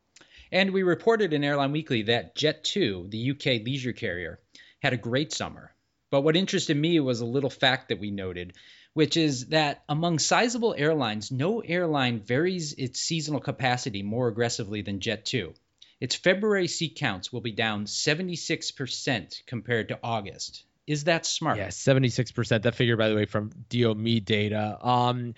And 0.52 0.70
we 0.70 0.84
reported 0.84 1.32
in 1.32 1.42
Airline 1.42 1.72
Weekly 1.72 2.02
that 2.02 2.36
Jet2, 2.36 3.10
the 3.10 3.32
UK 3.32 3.66
leisure 3.66 3.92
carrier, 3.92 4.38
had 4.80 4.92
a 4.92 4.96
great 4.96 5.32
summer. 5.32 5.74
But 6.10 6.20
what 6.20 6.36
interested 6.36 6.76
me 6.76 7.00
was 7.00 7.20
a 7.20 7.26
little 7.26 7.50
fact 7.50 7.88
that 7.88 7.98
we 7.98 8.12
noted, 8.12 8.52
which 8.96 9.18
is 9.18 9.48
that 9.48 9.84
among 9.90 10.18
sizable 10.18 10.74
airlines, 10.74 11.30
no 11.30 11.60
airline 11.60 12.18
varies 12.18 12.72
its 12.72 12.98
seasonal 12.98 13.40
capacity 13.40 14.02
more 14.02 14.28
aggressively 14.28 14.80
than 14.80 15.00
Jet2. 15.00 15.52
Its 16.00 16.14
February 16.14 16.66
seat 16.66 16.96
counts 16.96 17.30
will 17.30 17.42
be 17.42 17.52
down 17.52 17.84
76% 17.84 19.44
compared 19.44 19.88
to 19.88 19.98
August. 20.02 20.64
Is 20.86 21.04
that 21.04 21.26
smart? 21.26 21.58
Yeah, 21.58 21.68
76%. 21.68 22.62
That 22.62 22.74
figure, 22.74 22.96
by 22.96 23.10
the 23.10 23.14
way, 23.14 23.26
from 23.26 23.50
DOME 23.68 24.20
data. 24.20 24.78
Um, 24.80 25.34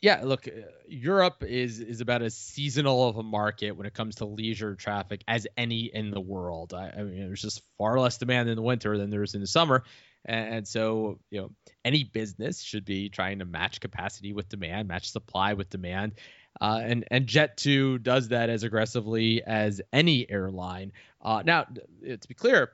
yeah, 0.00 0.20
look, 0.22 0.46
Europe 0.86 1.42
is 1.42 1.80
is 1.80 2.00
about 2.00 2.22
as 2.22 2.36
seasonal 2.36 3.08
of 3.08 3.16
a 3.16 3.24
market 3.24 3.72
when 3.72 3.86
it 3.86 3.92
comes 3.92 4.16
to 4.16 4.24
leisure 4.24 4.76
traffic 4.76 5.24
as 5.26 5.48
any 5.56 5.90
in 5.92 6.12
the 6.12 6.20
world. 6.20 6.74
I, 6.74 6.90
I 6.96 7.02
mean, 7.02 7.26
there's 7.26 7.42
just 7.42 7.62
far 7.76 7.98
less 7.98 8.18
demand 8.18 8.48
in 8.48 8.54
the 8.54 8.62
winter 8.62 8.96
than 8.96 9.10
there 9.10 9.24
is 9.24 9.34
in 9.34 9.40
the 9.40 9.48
summer, 9.48 9.82
and 10.24 10.66
so 10.66 11.18
you 11.30 11.40
know 11.40 11.50
any 11.84 12.04
business 12.04 12.60
should 12.60 12.84
be 12.84 13.08
trying 13.08 13.38
to 13.38 13.44
match 13.44 13.80
capacity 13.80 14.32
with 14.32 14.48
demand, 14.48 14.88
match 14.88 15.10
supply 15.10 15.54
with 15.54 15.70
demand, 15.70 16.12
uh, 16.60 16.80
and 16.82 17.04
and 17.10 17.26
Jet2 17.26 18.02
does 18.02 18.28
that 18.28 18.50
as 18.50 18.62
aggressively 18.62 19.42
as 19.42 19.80
any 19.92 20.30
airline. 20.30 20.92
Uh, 21.22 21.42
now, 21.44 21.64
to 21.64 22.28
be 22.28 22.34
clear, 22.34 22.72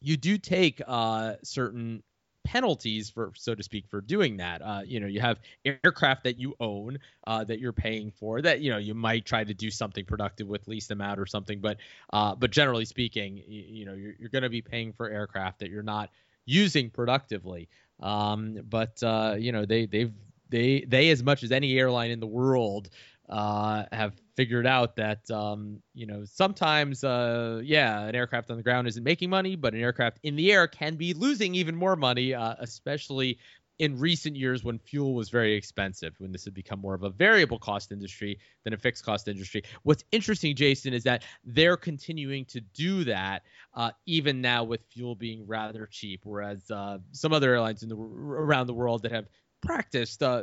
you 0.00 0.16
do 0.16 0.38
take 0.38 0.80
uh, 0.86 1.34
certain 1.42 2.02
penalties 2.46 3.10
for 3.10 3.32
so 3.34 3.56
to 3.56 3.62
speak 3.64 3.88
for 3.88 4.00
doing 4.00 4.36
that 4.36 4.62
uh, 4.62 4.80
you 4.86 5.00
know 5.00 5.08
you 5.08 5.20
have 5.20 5.40
aircraft 5.64 6.22
that 6.22 6.38
you 6.38 6.54
own 6.60 6.96
uh, 7.26 7.42
that 7.42 7.58
you're 7.58 7.72
paying 7.72 8.12
for 8.12 8.40
that 8.40 8.60
you 8.60 8.70
know 8.70 8.78
you 8.78 8.94
might 8.94 9.24
try 9.24 9.42
to 9.42 9.52
do 9.52 9.68
something 9.68 10.04
productive 10.04 10.46
with 10.46 10.66
lease 10.68 10.86
them 10.86 11.00
out 11.00 11.18
or 11.18 11.26
something 11.26 11.60
but 11.60 11.76
uh, 12.12 12.36
but 12.36 12.52
generally 12.52 12.84
speaking 12.84 13.36
you, 13.48 13.62
you 13.62 13.84
know 13.84 13.94
you're, 13.94 14.14
you're 14.20 14.28
going 14.28 14.44
to 14.44 14.48
be 14.48 14.62
paying 14.62 14.92
for 14.92 15.10
aircraft 15.10 15.58
that 15.58 15.70
you're 15.70 15.82
not 15.82 16.08
using 16.46 16.90
productively. 16.90 17.68
Um, 18.00 18.58
but 18.68 19.02
uh, 19.02 19.36
you 19.38 19.52
know 19.52 19.64
they 19.64 19.86
they've 19.86 20.12
they 20.48 20.84
they 20.86 21.10
as 21.10 21.22
much 21.22 21.42
as 21.42 21.52
any 21.52 21.78
airline 21.78 22.10
in 22.10 22.20
the 22.20 22.26
world 22.26 22.88
uh, 23.28 23.84
have 23.92 24.14
figured 24.36 24.66
out 24.66 24.96
that 24.96 25.28
um, 25.30 25.82
you 25.94 26.06
know 26.06 26.24
sometimes 26.24 27.04
uh, 27.04 27.60
yeah 27.64 28.02
an 28.02 28.14
aircraft 28.14 28.50
on 28.50 28.56
the 28.56 28.62
ground 28.62 28.86
isn't 28.86 29.02
making 29.02 29.30
money 29.30 29.56
but 29.56 29.74
an 29.74 29.80
aircraft 29.80 30.18
in 30.22 30.36
the 30.36 30.52
air 30.52 30.66
can 30.66 30.94
be 30.94 31.14
losing 31.14 31.54
even 31.54 31.74
more 31.74 31.96
money 31.96 32.34
uh, 32.34 32.54
especially 32.60 33.38
in 33.78 33.98
recent 33.98 34.36
years 34.36 34.64
when 34.64 34.78
fuel 34.78 35.14
was 35.14 35.28
very 35.28 35.54
expensive 35.54 36.14
when 36.18 36.32
this 36.32 36.44
had 36.44 36.54
become 36.54 36.80
more 36.80 36.94
of 36.94 37.02
a 37.02 37.10
variable 37.10 37.58
cost 37.58 37.92
industry 37.92 38.38
than 38.64 38.72
a 38.72 38.76
fixed 38.76 39.04
cost 39.04 39.28
industry 39.28 39.62
what's 39.82 40.04
interesting 40.12 40.54
jason 40.54 40.92
is 40.92 41.02
that 41.02 41.24
they're 41.44 41.76
continuing 41.76 42.44
to 42.44 42.60
do 42.60 43.04
that 43.04 43.42
uh, 43.74 43.90
even 44.06 44.40
now 44.40 44.64
with 44.64 44.80
fuel 44.90 45.14
being 45.14 45.46
rather 45.46 45.86
cheap 45.86 46.20
whereas 46.24 46.70
uh, 46.70 46.98
some 47.12 47.32
other 47.32 47.52
airlines 47.52 47.82
in 47.82 47.88
the 47.88 47.96
around 47.96 48.66
the 48.66 48.74
world 48.74 49.02
that 49.02 49.12
have 49.12 49.26
practiced 49.62 50.22
uh, 50.22 50.42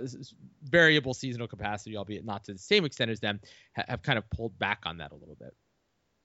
variable 0.63 1.13
seasonal 1.13 1.47
capacity, 1.47 1.95
albeit 1.95 2.25
not 2.25 2.43
to 2.43 2.53
the 2.53 2.59
same 2.59 2.85
extent 2.85 3.09
as 3.09 3.19
them, 3.19 3.39
ha- 3.75 3.85
have 3.87 4.01
kind 4.01 4.17
of 4.17 4.29
pulled 4.29 4.57
back 4.59 4.79
on 4.85 4.97
that 4.97 5.11
a 5.11 5.15
little 5.15 5.35
bit. 5.35 5.55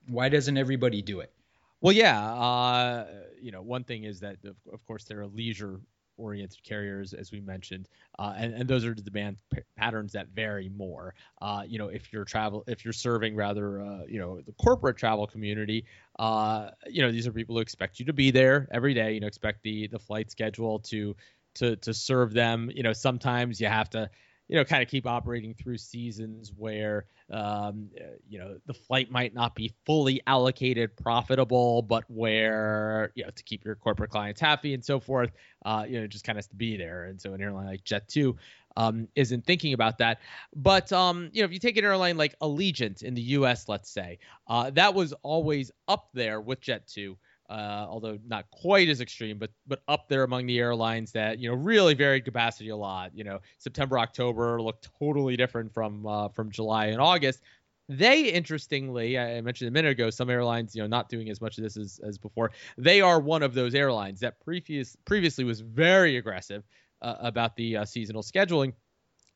Why 0.08 0.28
doesn't 0.28 0.56
everybody 0.56 1.02
do 1.02 1.20
it? 1.20 1.32
Well, 1.80 1.92
yeah, 1.92 2.20
uh, 2.34 3.06
you 3.40 3.52
know, 3.52 3.62
one 3.62 3.84
thing 3.84 4.04
is 4.04 4.20
that 4.20 4.36
of, 4.44 4.56
of 4.72 4.84
course 4.86 5.04
they're 5.04 5.20
a 5.20 5.28
leisure 5.28 5.80
oriented 6.18 6.62
carriers, 6.62 7.14
as 7.14 7.32
we 7.32 7.40
mentioned, 7.40 7.88
uh, 8.18 8.34
and, 8.36 8.52
and 8.54 8.68
those 8.68 8.84
are 8.84 8.94
the 8.94 9.02
demand 9.02 9.38
p- 9.52 9.60
patterns 9.76 10.12
that 10.12 10.28
vary 10.28 10.68
more. 10.68 11.14
Uh, 11.40 11.62
you 11.66 11.78
know, 11.78 11.88
if 11.88 12.12
you're 12.12 12.24
travel, 12.24 12.64
if 12.66 12.84
you're 12.84 12.92
serving 12.92 13.34
rather, 13.34 13.80
uh, 13.80 14.00
you 14.06 14.18
know, 14.18 14.40
the 14.40 14.52
corporate 14.52 14.96
travel 14.96 15.26
community, 15.26 15.84
uh, 16.18 16.70
you 16.88 17.02
know, 17.02 17.10
these 17.10 17.26
are 17.26 17.32
people 17.32 17.54
who 17.54 17.60
expect 17.60 17.98
you 17.98 18.06
to 18.06 18.12
be 18.12 18.30
there 18.30 18.68
every 18.70 18.94
day. 18.94 19.12
You 19.12 19.20
know, 19.20 19.26
expect 19.26 19.62
the 19.62 19.86
the 19.86 19.98
flight 19.98 20.30
schedule 20.30 20.80
to 20.80 21.16
to 21.56 21.76
to 21.76 21.94
serve 21.94 22.32
them. 22.32 22.70
You 22.74 22.82
know, 22.82 22.92
sometimes 22.92 23.60
you 23.60 23.68
have 23.68 23.90
to 23.90 24.10
you 24.48 24.56
know 24.56 24.64
kind 24.64 24.82
of 24.82 24.88
keep 24.88 25.06
operating 25.06 25.54
through 25.54 25.78
seasons 25.78 26.52
where 26.56 27.06
um, 27.30 27.88
you 28.28 28.38
know 28.38 28.58
the 28.66 28.74
flight 28.74 29.10
might 29.10 29.34
not 29.34 29.54
be 29.54 29.72
fully 29.84 30.20
allocated 30.26 30.96
profitable 30.96 31.82
but 31.82 32.04
where 32.08 33.12
you 33.14 33.24
know 33.24 33.30
to 33.30 33.42
keep 33.42 33.64
your 33.64 33.74
corporate 33.74 34.10
clients 34.10 34.40
happy 34.40 34.74
and 34.74 34.84
so 34.84 34.98
forth 34.98 35.30
uh, 35.64 35.84
you 35.88 36.00
know 36.00 36.06
just 36.06 36.24
kind 36.24 36.38
of 36.38 36.48
to 36.48 36.56
be 36.56 36.76
there. 36.76 37.04
And 37.04 37.20
so 37.20 37.32
an 37.32 37.42
airline 37.42 37.66
like 37.66 37.84
jet2 37.84 38.34
um, 38.76 39.08
isn't 39.16 39.44
thinking 39.44 39.72
about 39.72 39.98
that. 39.98 40.20
But 40.54 40.92
um, 40.92 41.30
you 41.32 41.42
know 41.42 41.46
if 41.46 41.52
you 41.52 41.58
take 41.58 41.76
an 41.76 41.84
airline 41.84 42.16
like 42.16 42.38
allegiant 42.40 43.02
in 43.02 43.14
the 43.14 43.22
us 43.22 43.68
let's 43.68 43.90
say 43.90 44.18
uh, 44.48 44.70
that 44.70 44.94
was 44.94 45.12
always 45.22 45.70
up 45.86 46.08
there 46.14 46.40
with 46.40 46.60
jet2 46.60 47.16
uh, 47.48 47.86
although 47.88 48.18
not 48.26 48.50
quite 48.50 48.88
as 48.88 49.00
extreme, 49.00 49.38
but 49.38 49.50
but 49.66 49.82
up 49.88 50.08
there 50.08 50.22
among 50.22 50.46
the 50.46 50.58
airlines 50.58 51.12
that 51.12 51.38
you 51.38 51.48
know 51.48 51.54
really 51.54 51.94
varied 51.94 52.24
capacity 52.24 52.68
a 52.68 52.76
lot. 52.76 53.12
You 53.14 53.24
know, 53.24 53.40
September, 53.58 53.98
October 53.98 54.60
looked 54.60 54.88
totally 54.98 55.36
different 55.36 55.72
from 55.72 56.06
uh, 56.06 56.28
from 56.28 56.50
July 56.50 56.86
and 56.86 57.00
August. 57.00 57.40
They 57.88 58.24
interestingly, 58.24 59.18
I 59.18 59.40
mentioned 59.40 59.68
a 59.68 59.70
minute 59.70 59.92
ago, 59.92 60.10
some 60.10 60.28
airlines 60.28 60.74
you 60.76 60.82
know 60.82 60.88
not 60.88 61.08
doing 61.08 61.30
as 61.30 61.40
much 61.40 61.56
of 61.56 61.64
this 61.64 61.78
as, 61.78 62.00
as 62.06 62.18
before. 62.18 62.50
They 62.76 63.00
are 63.00 63.18
one 63.18 63.42
of 63.42 63.54
those 63.54 63.74
airlines 63.74 64.20
that 64.20 64.40
previous 64.40 64.96
previously 65.06 65.44
was 65.44 65.60
very 65.60 66.18
aggressive 66.18 66.64
uh, 67.00 67.14
about 67.20 67.56
the 67.56 67.78
uh, 67.78 67.84
seasonal 67.86 68.22
scheduling, 68.22 68.74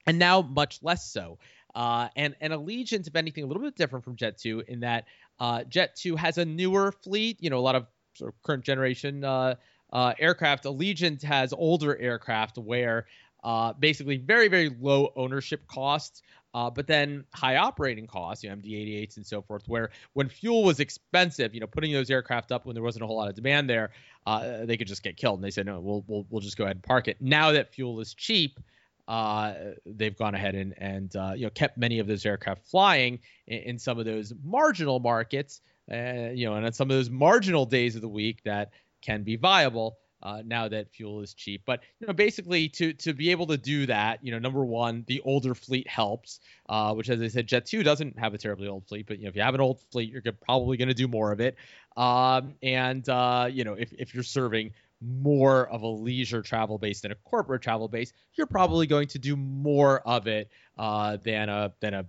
and 0.07 0.19
now 0.19 0.43
much 0.43 0.81
less 0.83 1.11
so. 1.11 1.39
Uh, 1.75 2.09
and 2.17 2.37
and 2.43 2.53
Allegiant, 2.53 3.07
if 3.07 3.17
anything, 3.17 3.45
a 3.45 3.47
little 3.47 3.63
bit 3.63 3.75
different 3.75 4.05
from 4.05 4.17
Jet2 4.17 4.69
in 4.69 4.81
that 4.81 5.07
uh, 5.41 5.61
Jet2 5.61 6.19
has 6.19 6.37
a 6.37 6.45
newer 6.45 6.93
fleet. 6.93 7.43
You 7.43 7.49
know, 7.49 7.59
a 7.59 7.61
lot 7.61 7.75
of 7.75 7.87
sort 8.15 8.33
of 8.33 8.43
current 8.43 8.65
generation 8.65 9.25
uh, 9.25 9.55
uh, 9.93 10.15
aircraft. 10.19 10.65
Allegiant 10.65 11.23
has 11.23 11.53
older 11.53 11.97
aircraft 11.99 12.59
where 12.59 13.07
uh, 13.45 13.73
basically 13.75 14.17
very 14.17 14.49
very 14.49 14.71
low 14.81 15.13
ownership 15.17 15.67
costs, 15.67 16.23
uh, 16.55 16.71
but 16.71 16.87
then 16.87 17.25
high 17.35 17.57
operating 17.57 18.07
costs, 18.07 18.45
you 18.45 18.51
know, 18.51 18.57
MD-88s 18.57 19.17
and 19.17 19.27
so 19.27 19.43
forth. 19.43 19.65
Where 19.67 19.91
when 20.13 20.29
fuel 20.29 20.63
was 20.63 20.81
expensive, 20.81 21.55
you 21.55 21.61
know, 21.61 21.67
putting 21.67 21.93
those 21.93 22.11
aircraft 22.11 22.53
up 22.53 22.67
when 22.67 22.75
there 22.75 22.83
wasn't 22.83 23.05
a 23.05 23.07
whole 23.07 23.17
lot 23.17 23.29
of 23.29 23.35
demand 23.35 23.69
there, 23.69 23.91
uh, 24.27 24.65
they 24.65 24.77
could 24.77 24.89
just 24.89 25.03
get 25.03 25.17
killed. 25.17 25.39
And 25.39 25.45
they 25.45 25.51
said, 25.51 25.67
no, 25.67 25.81
we'll 25.81 26.05
we'll 26.07 26.27
we'll 26.31 26.41
just 26.41 26.57
go 26.57 26.65
ahead 26.65 26.77
and 26.77 26.83
park 26.83 27.09
it. 27.09 27.17
Now 27.21 27.53
that 27.53 27.75
fuel 27.75 28.01
is 28.01 28.15
cheap. 28.15 28.61
Uh, 29.09 29.55
they've 29.85 30.17
gone 30.17 30.35
ahead 30.35 30.55
and 30.55 30.75
and 30.79 31.17
uh, 31.17 31.33
you 31.35 31.45
know 31.45 31.51
kept 31.51 31.77
many 31.77 31.99
of 31.99 32.07
those 32.07 32.25
aircraft 32.25 32.65
flying 32.67 33.19
in, 33.47 33.59
in 33.59 33.79
some 33.79 33.99
of 33.99 34.05
those 34.05 34.33
marginal 34.45 35.01
markets 35.01 35.61
uh, 35.93 36.31
you 36.33 36.47
know, 36.47 36.55
and 36.55 36.67
on 36.67 36.73
some 36.73 36.91
of 36.91 36.97
those 36.97 37.11
marginal 37.11 37.67
days 37.67 37.97
of 37.97 38.03
the 38.03 38.09
week 38.09 38.43
that 38.45 38.71
can 39.03 39.23
be 39.23 39.37
viable. 39.37 39.99
Uh, 40.23 40.41
now 40.47 40.69
that 40.69 40.89
fuel 40.89 41.21
is 41.21 41.35
cheap. 41.35 41.63
But 41.67 41.81
you 41.99 42.07
know, 42.07 42.13
basically, 42.13 42.69
to 42.69 42.93
to 42.93 43.13
be 43.13 43.33
able 43.33 43.49
to 43.49 43.57
do 43.57 43.87
that, 43.87 44.21
you 44.23 44.31
know, 44.31 44.39
number 44.39 44.65
one, 44.65 45.03
the 45.09 45.21
older 45.23 45.53
fleet 45.53 45.89
helps. 45.89 46.39
Uh, 46.69 46.95
which, 46.95 47.11
as 47.11 47.21
I 47.21 47.27
said, 47.27 47.49
Jet 47.49 47.67
two 47.67 47.83
doesn't 47.83 48.17
have 48.21 48.33
a 48.33 48.39
terribly 48.39 48.69
old 48.69 48.87
fleet, 48.87 49.07
but 49.09 49.19
you 49.19 49.25
know, 49.25 49.31
if 49.31 49.37
you 49.37 49.43
have 49.43 49.57
an 49.57 49.61
old 49.61 49.81
fleet, 49.91 50.13
you're 50.13 50.23
probably 50.33 50.77
going 50.77 50.89
to 50.89 50.95
do 50.95 51.09
more 51.09 51.33
of 51.33 51.41
it. 51.41 51.57
Um, 51.97 52.55
and 52.63 53.07
uh, 53.09 53.49
you 53.51 53.65
know, 53.65 53.75
if 53.75 53.93
if 53.95 54.15
you're 54.15 54.23
serving 54.23 54.71
more 55.01 55.69
of 55.69 55.83
a 55.83 55.89
leisure 55.89 56.43
travel 56.43 56.79
base 56.79 57.01
than 57.01 57.11
a 57.11 57.17
corporate 57.17 57.63
travel 57.63 57.89
base, 57.89 58.13
you're 58.35 58.47
probably 58.47 58.87
going 58.87 59.09
to 59.09 59.19
do 59.19 59.37
more 59.37 60.01
of 60.07 60.29
it 60.29 60.49
uh, 60.79 61.17
than 61.17 61.49
a 61.49 61.73
than 61.81 61.95
a 61.95 62.07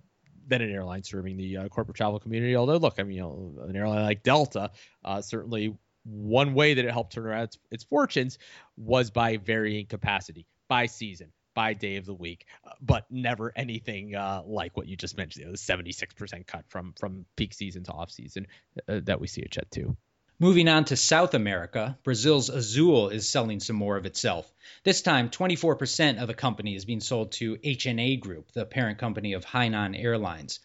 than 0.47 0.61
an 0.61 0.71
airline 0.71 1.03
serving 1.03 1.37
the 1.37 1.57
uh, 1.57 1.67
corporate 1.69 1.97
travel 1.97 2.19
community. 2.19 2.55
Although, 2.55 2.77
look, 2.77 2.95
I 2.99 3.03
mean, 3.03 3.17
you 3.17 3.21
know, 3.21 3.55
an 3.67 3.75
airline 3.75 4.03
like 4.03 4.23
Delta, 4.23 4.71
uh, 5.03 5.21
certainly 5.21 5.75
one 6.05 6.53
way 6.53 6.73
that 6.73 6.85
it 6.85 6.91
helped 6.91 7.13
turn 7.13 7.25
around 7.25 7.43
its, 7.43 7.59
its, 7.71 7.83
fortunes 7.83 8.37
was 8.75 9.09
by 9.09 9.37
varying 9.37 9.85
capacity 9.85 10.45
by 10.67 10.85
season, 10.85 11.31
by 11.53 11.73
day 11.73 11.95
of 11.95 12.05
the 12.05 12.13
week, 12.13 12.45
uh, 12.65 12.71
but 12.81 13.05
never 13.09 13.53
anything 13.55 14.15
uh, 14.15 14.41
like 14.45 14.75
what 14.75 14.87
you 14.87 14.97
just 14.97 15.17
mentioned, 15.17 15.41
you 15.41 15.45
know, 15.47 15.51
the 15.51 15.57
76% 15.57 16.45
cut 16.45 16.65
from 16.67 16.93
from 16.99 17.25
peak 17.35 17.53
season 17.53 17.83
to 17.83 17.91
off 17.91 18.11
season 18.11 18.47
uh, 18.89 18.99
that 19.03 19.19
we 19.19 19.27
see 19.27 19.43
at 19.43 19.51
Jet2. 19.51 19.95
Moving 20.43 20.67
on 20.67 20.83
to 20.85 20.97
South 20.97 21.35
America, 21.35 21.97
Brazil's 22.03 22.49
Azul 22.49 23.07
is 23.07 23.29
selling 23.29 23.61
some 23.61 23.77
more 23.77 23.95
of 23.95 24.05
itself. 24.05 24.51
This 24.83 25.01
time, 25.01 25.29
24% 25.29 26.21
of 26.21 26.27
the 26.27 26.33
company 26.33 26.75
is 26.75 26.83
being 26.83 26.99
sold 26.99 27.31
to 27.33 27.55
HNA 27.55 28.19
Group, 28.19 28.51
the 28.51 28.65
parent 28.65 28.97
company 28.97 29.31
of 29.35 29.45
Hainan 29.45 29.97
Airlines. 29.97 30.59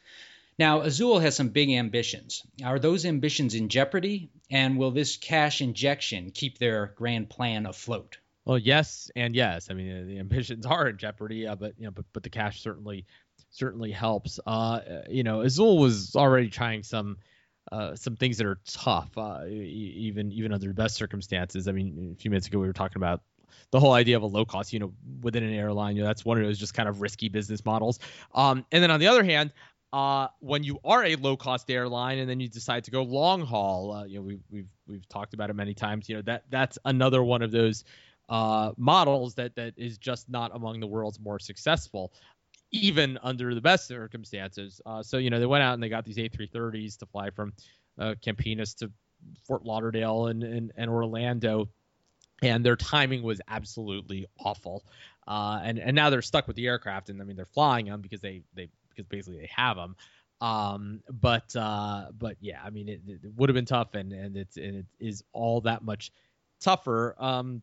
Now, 0.59 0.81
Azul 0.81 1.21
has 1.21 1.37
some 1.37 1.51
big 1.51 1.71
ambitions. 1.71 2.43
Are 2.65 2.81
those 2.81 3.07
ambitions 3.07 3.55
in 3.55 3.69
jeopardy? 3.69 4.31
And 4.51 4.79
will 4.79 4.91
this 4.91 5.17
cash 5.17 5.61
injection 5.61 6.33
keep 6.33 6.59
their 6.59 6.89
grand 6.97 7.31
plan 7.31 7.65
afloat? 7.65 8.19
Well, 8.45 8.59
yes 8.59 9.13
and 9.15 9.37
yes. 9.37 9.71
I 9.71 9.75
mean, 9.75 10.09
the 10.09 10.19
ambitions 10.19 10.67
are 10.67 10.89
in 10.89 10.97
jeopardy, 10.97 11.47
uh, 11.47 11.55
but 11.55 11.75
you 11.79 11.85
know, 11.85 11.93
but 11.93 12.07
but 12.13 12.25
the 12.25 12.31
cash 12.31 12.63
certainly 12.63 13.07
certainly 13.53 13.93
helps. 13.93 14.41
Uh, 14.45 14.81
you 15.09 15.23
know, 15.23 15.43
Azul 15.43 15.79
was 15.79 16.17
already 16.17 16.49
trying 16.49 16.83
some 16.83 17.19
uh, 17.73 17.95
some 17.95 18.17
things 18.17 18.39
that 18.39 18.47
are 18.47 18.59
tough, 18.67 19.17
uh, 19.17 19.45
even 19.47 20.33
even 20.33 20.53
under 20.53 20.69
the 20.69 20.75
best 20.75 20.97
circumstances. 20.97 21.69
I 21.69 21.73
mean, 21.73 22.15
a 22.17 22.21
few 22.21 22.31
minutes 22.31 22.47
ago 22.47 22.59
we 22.59 22.67
were 22.67 22.73
talking 22.73 22.97
about 22.97 23.23
the 23.71 23.81
whole 23.81 23.93
idea 23.93 24.17
of 24.17 24.23
a 24.23 24.27
low 24.27 24.45
cost, 24.45 24.73
you 24.73 24.79
know, 24.79 24.93
within 25.23 25.43
an 25.43 25.53
airline. 25.53 25.97
You 25.97 26.03
know, 26.03 26.09
that's 26.09 26.25
one 26.25 26.39
of 26.39 26.45
those 26.45 26.59
just 26.59 26.75
kind 26.75 26.89
of 26.89 27.01
risky 27.01 27.29
business 27.29 27.65
models. 27.65 27.99
Um, 28.35 28.65
and 28.73 28.83
then 28.83 28.91
on 28.91 29.01
the 29.01 29.07
other 29.07 29.25
hand, 29.25 29.53
uh, 29.93 30.29
when 30.41 30.63
you 30.63 30.79
are 30.85 31.05
a 31.05 31.17
low 31.17 31.37
cost 31.37 31.71
airline 31.71 32.19
and 32.19 32.29
then 32.29 32.41
you 32.41 32.49
decide 32.49 32.85
to 32.85 32.91
go 32.91 33.03
long 33.03 33.43
haul, 33.43 33.93
uh, 33.93 34.05
you 34.05 34.17
know 34.17 34.23
we've 34.23 34.43
we've 34.51 34.69
we've 34.87 35.09
talked 35.09 35.35
about 35.35 35.51
it 35.51 35.55
many 35.55 35.75
times. 35.75 36.09
You 36.09 36.17
know 36.17 36.23
that 36.23 36.45
that's 36.51 36.79
another 36.85 37.23
one 37.23 37.43
of 37.43 37.51
those 37.51 37.85
uh, 38.29 38.73
models 38.77 39.35
that 39.37 39.55
that 39.57 39.75
is 39.77 39.97
just 39.99 40.29
not 40.29 40.55
among 40.55 40.81
the 40.81 40.87
world's 40.87 41.19
more 41.19 41.39
successful, 41.39 42.13
even 42.71 43.19
under 43.23 43.55
the 43.55 43.61
best 43.61 43.87
circumstances. 43.87 44.81
Uh, 44.85 45.03
so 45.03 45.19
you 45.19 45.31
know 45.31 45.41
they 45.41 45.47
went 45.47 45.63
out 45.63 45.75
and 45.75 45.83
they 45.83 45.89
got 45.89 46.05
these 46.05 46.17
A330s 46.17 46.99
to 46.99 47.07
fly 47.07 47.31
from 47.31 47.53
uh, 47.99 48.15
Campinas 48.25 48.77
to 48.79 48.91
Fort 49.47 49.65
Lauderdale 49.65 50.27
and, 50.27 50.43
and 50.43 50.73
and 50.77 50.91
Orlando, 50.91 51.69
and 52.43 52.65
their 52.65 52.77
timing 52.77 53.23
was 53.23 53.41
absolutely 53.49 54.27
awful. 54.39 54.85
Uh, 55.27 55.61
and 55.63 55.79
and 55.79 55.95
now 55.95 56.11
they're 56.11 56.23
stuck 56.23 56.47
with 56.47 56.57
the 56.57 56.67
aircraft, 56.67 57.11
and 57.11 57.21
I 57.21 57.25
mean 57.25 57.37
they're 57.37 57.47
flying 57.47 57.87
them 57.87 58.01
because 58.01 58.21
they 58.21 58.43
they 58.55 58.69
because 58.89 59.07
basically 59.07 59.41
they 59.41 59.51
have 59.55 59.77
them. 59.77 59.97
Um, 60.41 61.01
but 61.11 61.55
uh, 61.57 62.07
but 62.17 62.37
yeah, 62.41 62.61
I 62.65 62.71
mean 62.71 62.89
it, 62.89 63.01
it 63.07 63.21
would 63.37 63.49
have 63.49 63.55
been 63.55 63.65
tough, 63.65 63.95
and 63.95 64.13
and 64.13 64.37
it's 64.37 64.57
and 64.57 64.77
it 64.77 64.87
is 65.01 65.23
all 65.33 65.61
that 65.63 65.83
much 65.83 66.13
tougher. 66.61 67.15
Um, 67.19 67.63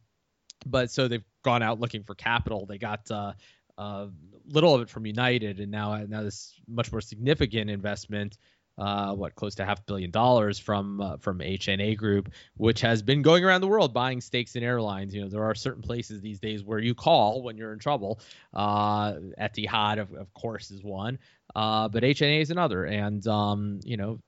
but 0.66 0.92
so 0.92 1.08
they've 1.08 1.24
gone 1.44 1.62
out 1.62 1.80
looking 1.80 2.04
for 2.04 2.16
capital. 2.16 2.66
They 2.66 2.78
got 2.78 3.10
uh, 3.12 3.34
uh, 3.78 4.08
little 4.48 4.76
of 4.76 4.82
it 4.82 4.90
from 4.90 5.06
United, 5.06 5.60
and 5.60 5.72
now 5.72 5.98
now 6.08 6.24
this 6.24 6.54
much 6.68 6.92
more 6.92 7.02
significant 7.02 7.70
investment 7.70 8.38
uh, 8.78 9.14
what 9.14 9.36
close 9.36 9.56
to 9.56 9.66
half 9.66 9.80
a 9.80 9.84
billion 9.84 10.12
dollars 10.12 10.60
from 10.60 11.02
uh, 11.02 11.18
from 11.18 11.40
HNA 11.40 11.98
Group, 11.98 12.32
which 12.58 12.82
has 12.82 13.02
been 13.02 13.22
going 13.22 13.44
around 13.44 13.62
the 13.62 13.68
world 13.68 13.94
buying 13.94 14.22
stakes 14.22 14.56
in 14.56 14.64
airlines. 14.64 15.14
You 15.14 15.22
know, 15.22 15.30
there 15.30 15.44
are 15.44 15.56
certain 15.56 15.82
places 15.82 16.22
these 16.22 16.40
days 16.40 16.64
where 16.64 16.80
you 16.80 16.94
call 16.94 17.42
when 17.42 17.58
you're 17.58 17.74
in 17.74 17.80
trouble. 17.80 18.20
Uh, 18.54 19.14
Etihad, 19.40 20.00
of, 20.00 20.14
of 20.14 20.34
course, 20.34 20.72
is 20.72 20.84
one, 20.84 21.20
uh, 21.56 21.88
but 21.88 22.04
HNA 22.04 22.42
is 22.42 22.52
another. 22.52 22.86
And 22.86 23.26
um, 23.28 23.80
you 23.84 23.98
know, 23.98 24.20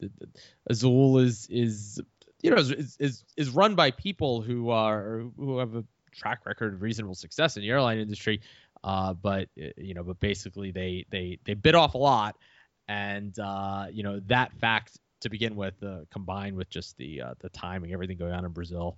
Azul 0.69 1.17
is 1.17 1.47
is 1.49 2.01
you 2.41 2.51
know 2.51 2.57
is, 2.57 2.95
is 2.99 3.25
is 3.35 3.49
run 3.49 3.75
by 3.75 3.91
people 3.91 4.41
who 4.41 4.69
are 4.69 5.25
who 5.37 5.57
have 5.57 5.75
a 5.75 5.83
track 6.13 6.45
record 6.45 6.73
of 6.73 6.81
reasonable 6.81 7.15
success 7.15 7.57
in 7.57 7.61
the 7.61 7.69
airline 7.69 7.99
industry. 7.99 8.41
Uh, 8.87 9.13
but 9.13 9.49
you 9.55 9.93
know, 9.93 10.03
but 10.03 10.17
basically 10.19 10.71
they 10.71 11.05
they 11.11 11.39
they 11.43 11.53
bit 11.53 11.75
off 11.75 11.93
a 11.93 11.97
lot 11.97 12.37
and 12.87 13.37
uh, 13.39 13.87
you 13.91 14.03
know 14.03 14.19
that 14.27 14.53
fact 14.59 14.97
to 15.21 15.29
begin 15.29 15.55
with, 15.55 15.81
uh, 15.83 16.01
combined 16.11 16.55
with 16.55 16.69
just 16.69 16.97
the 16.97 17.21
uh, 17.21 17.33
the 17.39 17.49
timing, 17.49 17.93
everything 17.93 18.17
going 18.17 18.33
on 18.33 18.45
in 18.45 18.51
Brazil, 18.51 18.97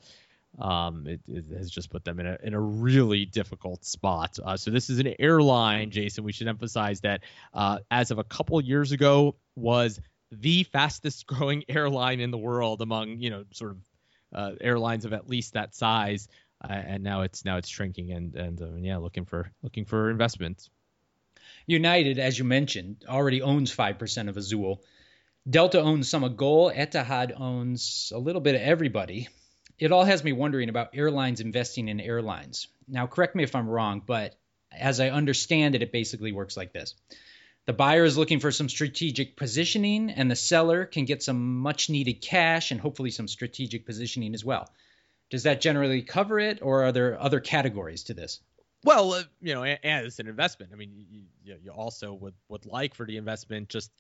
um, 0.60 1.08
it, 1.08 1.22
it, 1.28 1.46
has 1.58 1.70
just 1.70 1.90
put 1.90 2.04
them 2.04 2.20
in 2.20 2.28
a 2.28 2.38
in 2.44 2.54
a 2.54 2.60
really 2.60 3.26
difficult 3.26 3.84
spot. 3.84 4.38
Uh, 4.44 4.58
so 4.58 4.72
this 4.72 4.90
is 4.90 5.00
an 5.00 5.14
airline, 5.20 5.92
Jason. 5.92 6.24
We 6.24 6.32
should 6.32 6.48
emphasize 6.48 7.02
that 7.02 7.22
uh, 7.54 7.80
as 7.90 8.12
of 8.12 8.20
a 8.20 8.24
couple 8.24 8.60
years 8.62 8.92
ago 8.92 9.36
was 9.56 10.00
the 10.32 10.64
fastest 10.64 11.26
growing 11.28 11.64
airline 11.68 12.20
in 12.20 12.32
the 12.32 12.38
world 12.38 12.82
among 12.82 13.20
you 13.20 13.30
know 13.30 13.46
sort 13.52 13.72
of 13.72 14.58
airlines 14.62 15.06
of 15.06 15.14
at 15.14 15.28
least 15.28 15.54
that 15.54 15.74
size. 15.74 16.28
And 16.68 17.04
now 17.04 17.22
it's 17.22 17.46
now 17.46 17.58
it's 17.58 17.70
shrinking 17.70 18.12
and 18.12 18.36
and 18.36 18.62
uh, 18.62 18.76
yeah 18.76 18.98
looking 18.98 19.26
for 19.26 19.52
looking 19.64 19.86
for 19.86 20.10
investments. 20.10 20.70
United, 21.66 22.20
as 22.20 22.38
you 22.38 22.46
mentioned, 22.46 23.06
already 23.08 23.42
owns 23.42 23.74
5% 23.76 24.28
of 24.28 24.38
Azul. 24.38 24.82
Delta 25.48 25.80
owns 25.80 26.10
some 26.10 26.24
of 26.24 26.36
GOL. 26.36 26.72
Etihad 26.72 27.40
owns 27.40 28.12
a 28.14 28.20
little 28.20 28.42
bit 28.42 28.56
of 28.56 28.62
everybody. 28.62 29.30
It 29.78 29.92
all 29.92 30.04
has 30.04 30.24
me 30.24 30.34
wondering 30.34 30.70
about 30.70 30.90
airlines 30.96 31.42
investing 31.42 31.88
in 31.88 32.00
airlines. 32.00 32.68
Now, 32.88 33.08
correct 33.08 33.36
me 33.36 33.44
if 33.44 33.56
I'm 33.56 33.70
wrong, 33.70 34.02
but 34.06 34.36
as 34.72 35.00
I 35.00 35.10
understand 35.10 35.76
it, 35.76 35.82
it 35.82 35.92
basically 35.92 36.32
works 36.32 36.58
like 36.58 36.74
this. 36.74 36.96
The 37.66 37.74
buyer 37.74 38.04
is 38.04 38.18
looking 38.18 38.40
for 38.40 38.52
some 38.52 38.68
strategic 38.68 39.38
positioning, 39.38 40.10
and 40.10 40.30
the 40.30 40.36
seller 40.36 40.86
can 40.86 41.06
get 41.06 41.24
some 41.24 41.60
much 41.60 41.90
needed 41.90 42.22
cash 42.22 42.72
and 42.72 42.82
hopefully 42.82 43.12
some 43.12 43.28
strategic 43.28 43.86
positioning 43.86 44.34
as 44.34 44.44
well. 44.44 44.70
Does 45.30 45.44
that 45.44 45.62
generally 45.62 46.02
cover 46.02 46.40
it, 46.40 46.60
or 46.62 46.84
are 46.84 46.92
there 46.92 47.20
other 47.20 47.40
categories 47.40 48.04
to 48.06 48.14
this? 48.14 48.42
Well, 48.84 49.14
uh, 49.14 49.24
you 49.42 49.54
know, 49.54 49.64
as 49.64 50.20
an 50.20 50.28
investment, 50.28 50.72
I 50.72 50.76
mean, 50.76 51.06
you, 51.44 51.58
you 51.62 51.72
also 51.72 52.14
would, 52.14 52.34
would 52.48 52.66
like 52.66 52.96
for 52.96 53.06
the 53.06 53.18
investment 53.18 53.68
just 53.70 53.92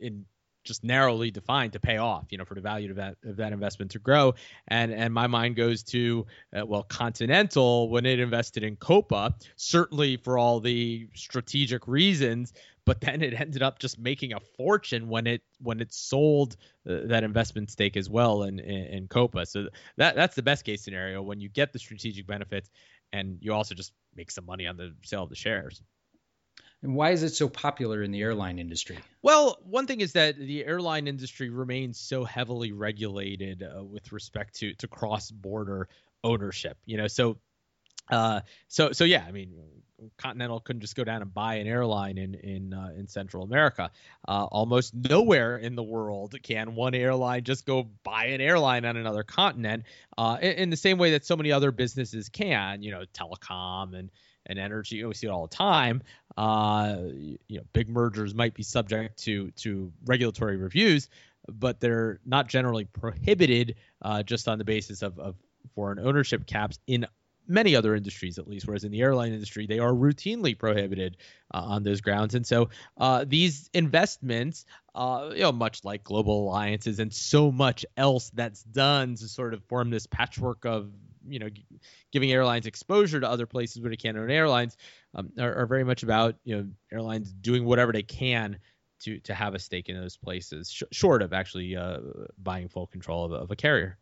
in 0.00 0.24
just 0.64 0.84
narrowly 0.84 1.30
defined 1.30 1.72
to 1.72 1.80
pay 1.80 1.96
off, 1.96 2.26
you 2.30 2.38
know, 2.38 2.44
for 2.44 2.54
the 2.54 2.60
value 2.60 2.90
of 2.90 2.96
that 2.96 3.16
of 3.24 3.36
that 3.36 3.52
investment 3.52 3.90
to 3.92 3.98
grow. 3.98 4.34
And 4.68 4.92
and 4.92 5.12
my 5.12 5.26
mind 5.26 5.56
goes 5.56 5.82
to 5.84 6.26
uh, 6.56 6.64
well, 6.64 6.84
Continental 6.84 7.88
when 7.88 8.06
it 8.06 8.20
invested 8.20 8.62
in 8.62 8.76
Copa, 8.76 9.34
certainly 9.56 10.16
for 10.16 10.38
all 10.38 10.60
the 10.60 11.08
strategic 11.14 11.88
reasons, 11.88 12.52
but 12.84 13.00
then 13.00 13.22
it 13.22 13.38
ended 13.38 13.62
up 13.62 13.78
just 13.78 13.98
making 13.98 14.32
a 14.32 14.40
fortune 14.40 15.08
when 15.08 15.26
it 15.26 15.42
when 15.60 15.80
it 15.80 15.92
sold 15.92 16.56
uh, 16.88 17.00
that 17.04 17.24
investment 17.24 17.70
stake 17.70 17.96
as 17.96 18.10
well 18.10 18.42
in, 18.42 18.58
in, 18.58 18.86
in 18.86 19.08
Copa. 19.08 19.46
So 19.46 19.68
that 19.96 20.16
that's 20.16 20.34
the 20.34 20.42
best 20.42 20.64
case 20.64 20.82
scenario 20.82 21.22
when 21.22 21.40
you 21.40 21.48
get 21.48 21.72
the 21.72 21.78
strategic 21.78 22.26
benefits 22.26 22.70
and 23.12 23.38
you 23.40 23.52
also 23.52 23.74
just 23.74 23.92
make 24.14 24.30
some 24.30 24.46
money 24.46 24.66
on 24.66 24.76
the 24.76 24.94
sale 25.02 25.22
of 25.22 25.28
the 25.28 25.36
shares. 25.36 25.82
And 26.82 26.96
why 26.96 27.10
is 27.10 27.22
it 27.22 27.30
so 27.30 27.48
popular 27.48 28.02
in 28.02 28.10
the 28.10 28.20
airline 28.22 28.58
industry? 28.58 28.98
Well, 29.22 29.58
one 29.62 29.86
thing 29.86 30.00
is 30.00 30.14
that 30.14 30.36
the 30.36 30.64
airline 30.64 31.06
industry 31.06 31.48
remains 31.48 31.98
so 31.98 32.24
heavily 32.24 32.72
regulated 32.72 33.62
uh, 33.62 33.84
with 33.84 34.10
respect 34.10 34.56
to 34.56 34.74
to 34.74 34.88
cross 34.88 35.30
border 35.30 35.88
ownership. 36.24 36.78
You 36.84 36.96
know, 36.96 37.06
so 37.06 37.38
uh, 38.10 38.40
so 38.68 38.92
so 38.92 39.04
yeah, 39.04 39.24
I 39.26 39.32
mean, 39.32 39.54
Continental 40.16 40.60
couldn't 40.60 40.80
just 40.80 40.96
go 40.96 41.04
down 41.04 41.22
and 41.22 41.32
buy 41.32 41.54
an 41.54 41.66
airline 41.66 42.18
in 42.18 42.34
in 42.34 42.74
uh, 42.74 42.90
in 42.96 43.06
Central 43.06 43.44
America. 43.44 43.90
Uh, 44.26 44.44
almost 44.44 44.94
nowhere 44.94 45.56
in 45.58 45.76
the 45.76 45.82
world 45.82 46.34
can 46.42 46.74
one 46.74 46.94
airline 46.94 47.44
just 47.44 47.66
go 47.66 47.88
buy 48.02 48.26
an 48.26 48.40
airline 48.40 48.84
on 48.84 48.96
another 48.96 49.22
continent. 49.22 49.84
Uh, 50.18 50.38
in, 50.40 50.52
in, 50.52 50.70
the 50.70 50.76
same 50.76 50.98
way 50.98 51.12
that 51.12 51.24
so 51.24 51.36
many 51.36 51.52
other 51.52 51.70
businesses 51.70 52.28
can, 52.28 52.82
you 52.82 52.90
know, 52.90 53.04
telecom 53.14 53.96
and 53.96 54.10
and 54.46 54.58
energy. 54.58 55.04
We 55.04 55.14
see 55.14 55.28
it 55.28 55.30
all 55.30 55.46
the 55.46 55.56
time. 55.56 56.02
Uh, 56.36 56.96
you 57.48 57.58
know, 57.58 57.64
big 57.72 57.88
mergers 57.88 58.34
might 58.34 58.54
be 58.54 58.62
subject 58.62 59.18
to 59.24 59.50
to 59.52 59.92
regulatory 60.04 60.56
reviews, 60.56 61.08
but 61.48 61.80
they're 61.80 62.20
not 62.24 62.48
generally 62.48 62.84
prohibited 62.84 63.76
uh, 64.02 64.22
just 64.22 64.48
on 64.48 64.58
the 64.58 64.64
basis 64.64 65.02
of, 65.02 65.18
of 65.18 65.36
foreign 65.74 65.98
ownership 65.98 66.46
caps 66.46 66.78
in 66.86 67.06
many 67.52 67.76
other 67.76 67.94
industries 67.94 68.38
at 68.38 68.48
least 68.48 68.66
whereas 68.66 68.84
in 68.84 68.90
the 68.90 69.00
airline 69.00 69.32
industry 69.32 69.66
they 69.66 69.78
are 69.78 69.92
routinely 69.92 70.58
prohibited 70.58 71.16
uh, 71.54 71.58
on 71.58 71.82
those 71.82 72.00
grounds. 72.00 72.34
And 72.34 72.46
so 72.46 72.70
uh, 72.96 73.24
these 73.26 73.68
investments 73.74 74.64
uh, 74.94 75.30
you 75.32 75.42
know 75.42 75.52
much 75.52 75.84
like 75.84 76.04
global 76.04 76.44
alliances 76.48 76.98
and 76.98 77.12
so 77.12 77.50
much 77.50 77.84
else 77.96 78.30
that's 78.30 78.62
done 78.62 79.14
to 79.16 79.28
sort 79.28 79.54
of 79.54 79.62
form 79.64 79.90
this 79.90 80.06
patchwork 80.06 80.64
of 80.64 80.90
you 81.26 81.38
know 81.38 81.48
g- 81.48 81.66
giving 82.10 82.32
airlines 82.32 82.66
exposure 82.66 83.20
to 83.20 83.28
other 83.28 83.46
places 83.46 83.80
where 83.80 83.90
they 83.90 83.96
can't 83.96 84.16
own 84.16 84.30
airlines 84.30 84.76
um, 85.14 85.30
are, 85.38 85.54
are, 85.54 85.66
very 85.66 85.84
much 85.84 86.02
about 86.02 86.36
you 86.44 86.56
know 86.56 86.66
airlines 86.92 87.32
doing 87.32 87.64
whatever 87.64 87.92
they 87.92 88.02
can 88.02 88.58
to 89.00 89.18
to 89.20 89.34
have 89.34 89.54
a 89.54 89.58
stake 89.58 89.88
in 89.88 89.96
those 89.96 90.16
places 90.16 90.70
sh- 90.70 90.82
short 90.90 91.22
of 91.22 91.32
actually 91.32 91.76
uh, 91.76 91.98
buying 92.42 92.68
full 92.68 92.86
control 92.86 93.24
of, 93.24 93.32
of 93.32 93.50
a 93.50 93.56
carrier 93.56 93.98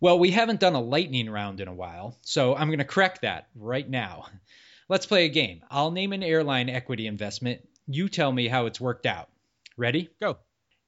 well, 0.00 0.18
we 0.18 0.30
haven't 0.30 0.60
done 0.60 0.74
a 0.74 0.80
lightning 0.80 1.28
round 1.28 1.60
in 1.60 1.68
a 1.68 1.74
while, 1.74 2.18
so 2.22 2.54
I'm 2.56 2.68
going 2.68 2.78
to 2.78 2.84
correct 2.84 3.22
that 3.22 3.48
right 3.54 3.88
now. 3.88 4.26
Let's 4.88 5.06
play 5.06 5.26
a 5.26 5.28
game. 5.28 5.62
I'll 5.70 5.92
name 5.92 6.12
an 6.12 6.22
airline 6.22 6.68
equity 6.68 7.06
investment. 7.06 7.60
You 7.86 8.08
tell 8.08 8.32
me 8.32 8.48
how 8.48 8.66
it's 8.66 8.80
worked 8.80 9.06
out. 9.06 9.28
Ready? 9.76 10.10
Go. 10.20 10.38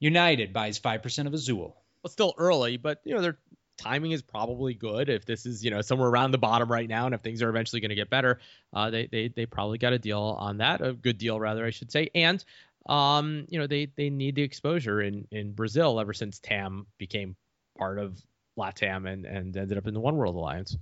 United 0.01 0.53
buys 0.53 0.81
5% 0.81 1.27
of 1.27 1.35
Azul. 1.35 1.77
Well, 2.03 2.11
still 2.11 2.35
early, 2.37 2.79
but 2.79 3.01
you 3.05 3.15
know 3.15 3.21
their 3.21 3.39
timing 3.77 4.11
is 4.11 4.23
probably 4.23 4.75
good. 4.75 5.09
If 5.09 5.25
this 5.25 5.47
is 5.47 5.65
you 5.65 5.71
know 5.71 5.83
somewhere 5.83 6.09
around 6.09 6.33
the 6.33 6.39
bottom 6.39 6.71
right 6.71 6.89
now, 6.89 7.07
and 7.07 7.15
if 7.15 7.21
things 7.21 7.43
are 7.43 7.49
eventually 7.49 7.81
going 7.81 7.91
to 7.91 7.95
get 7.95 8.11
better, 8.11 8.41
uh, 8.73 8.91
they 8.91 9.07
they 9.07 9.29
they 9.29 9.47
probably 9.47 9.79
got 9.79 9.93
a 9.93 9.99
deal 10.01 10.37
on 10.41 10.59
that, 10.59 10.81
a 10.81 10.93
good 10.93 11.19
deal 11.19 11.39
rather, 11.39 11.65
I 11.65 11.71
should 11.71 11.93
say. 11.93 12.11
And 12.15 12.45
um, 12.87 13.47
you 13.49 13.61
know 13.61 13.69
they 13.69 13.87
they 13.97 14.11
need 14.11 14.35
the 14.35 14.43
exposure 14.43 15.01
in 15.01 15.29
in 15.31 15.53
Brazil 15.53 16.01
ever 16.01 16.13
since 16.13 16.41
TAM 16.41 16.87
became 16.99 17.37
part 17.79 18.01
of 18.01 18.21
LATAM 18.59 19.11
and, 19.11 19.25
and 19.25 19.57
ended 19.57 19.79
up 19.79 19.87
in 19.87 19.95
the 19.95 20.01
One 20.01 20.17
World 20.17 20.37
Alliance. 20.37 20.77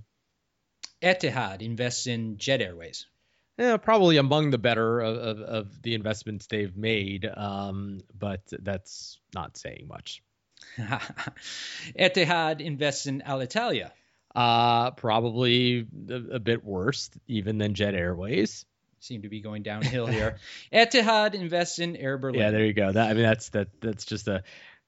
Etihad 1.01 1.61
invests 1.61 2.07
in 2.07 2.37
Jet 2.37 2.61
Airways. 2.61 3.07
Yeah, 3.57 3.77
probably 3.77 4.17
among 4.17 4.49
the 4.49 4.57
better 4.57 4.99
of, 5.01 5.17
of, 5.17 5.39
of 5.39 5.81
the 5.81 5.93
investments 5.93 6.47
they've 6.47 6.75
made, 6.75 7.25
um, 7.25 7.99
but 8.17 8.41
that's 8.51 9.19
not 9.33 9.57
saying 9.57 9.87
much. 9.87 10.23
Etihad 10.79 12.61
invests 12.61 13.07
in 13.07 13.21
Alitalia. 13.21 13.91
Uh, 14.33 14.91
probably 14.91 15.85
a, 16.09 16.35
a, 16.35 16.39
bit 16.39 16.63
worse, 16.63 17.09
even 17.27 17.57
than 17.57 17.73
Jet 17.73 17.93
Airways. 17.93 18.65
Seem 18.99 19.23
to 19.23 19.29
be 19.29 19.41
going 19.41 19.63
downhill 19.63 20.05
here. 20.05 20.37
Etihad 20.73 21.33
invests 21.33 21.79
in 21.79 21.97
Air 21.97 22.17
Berlin. 22.17 22.39
Yeah, 22.39 22.51
there 22.51 22.65
you 22.65 22.73
go. 22.73 22.91
That 22.91 23.09
I 23.09 23.13
mean, 23.13 23.23
that's 23.23 23.49
that 23.49 23.67
that's 23.81 24.05
just 24.05 24.27
a 24.27 24.43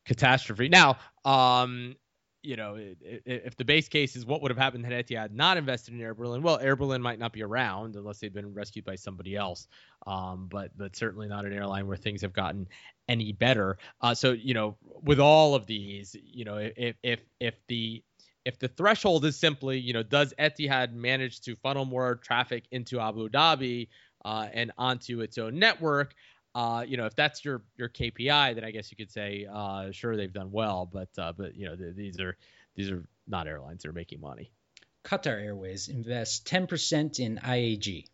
catastrophe. 0.06 0.69
Now, 0.69 0.98
um, 1.26 1.96
you 2.43 2.58
know, 2.58 2.75
if 2.77 3.56
the 3.56 3.63
base 3.63 3.88
case 3.88 4.15
is 4.15 4.25
what 4.25 4.41
would 4.41 4.51
have 4.51 4.58
happened 4.58 4.86
had 4.86 5.06
Etihad 5.06 5.32
not 5.32 5.58
invested 5.58 5.93
in 5.93 6.01
Air 6.01 6.13
Berlin, 6.13 6.43
well, 6.43 6.60
Air 6.60 6.75
Berlin 6.75 7.01
might 7.01 7.17
not 7.17 7.32
be 7.32 7.41
around 7.41 7.95
unless 7.95 8.19
they've 8.19 8.34
been 8.34 8.53
rescued 8.53 8.84
by 8.84 8.95
somebody 8.95 9.36
else. 9.36 9.67
Um, 10.06 10.47
but 10.51 10.71
but 10.77 10.95
certainly 10.95 11.27
not 11.27 11.45
an 11.45 11.53
airline 11.53 11.88
where 11.88 11.97
things 11.97 12.21
have 12.21 12.34
gotten 12.34 12.67
any 13.08 13.32
better. 13.32 13.77
Uh, 14.01 14.13
so 14.13 14.34
you 14.34 14.53
know, 14.53 14.77
with 15.01 15.19
all 15.19 15.56
of 15.56 15.65
these, 15.65 16.15
you 16.21 16.43
know, 16.43 16.58
if 16.58 16.95
if 17.01 17.19
if 17.39 17.56
the 17.67 18.03
if 18.45 18.60
the 18.60 18.67
threshold 18.67 19.23
is 19.25 19.38
simply, 19.38 19.79
you 19.79 19.93
know, 19.93 20.03
does 20.03 20.34
Etihad 20.38 20.93
manage 20.93 21.39
to 21.41 21.56
funnel 21.56 21.86
more 21.86 22.15
traffic 22.15 22.65
into 22.71 22.99
Abu 22.99 23.29
Dhabi 23.29 23.88
uh, 24.25 24.47
and 24.53 24.71
onto 24.77 25.21
its 25.21 25.38
own 25.38 25.58
network? 25.58 26.13
Uh, 26.56 26.86
you 26.88 26.98
know, 26.98 27.06
if 27.06 27.16
that's 27.16 27.44
your 27.44 27.63
your 27.78 27.89
KPI, 27.89 28.56
then 28.56 28.63
I 28.63 28.72
guess 28.72 28.92
you 28.92 28.98
could 28.98 29.12
say, 29.12 29.48
uh, 29.52 29.92
sure, 29.92 30.16
they've 30.16 30.32
done 30.32 30.52
well, 30.52 30.89
but 30.92 31.10
uh, 31.18 31.34
but 31.36 31.56
you 31.56 31.66
know, 31.66 31.76
th- 31.76 31.96
these 31.96 32.20
are 32.20 32.38
these 32.76 32.92
are 32.92 33.04
not 33.28 33.48
airlines 33.48 33.84
that 33.84 33.89
are 33.89 33.94
making 33.94 34.22
money. 34.22 34.52
Qatar 35.04 35.44
Airways 35.44 35.89
invests 35.89 36.39
10% 36.50 37.20
in 37.20 37.38
IAG. 37.38 38.06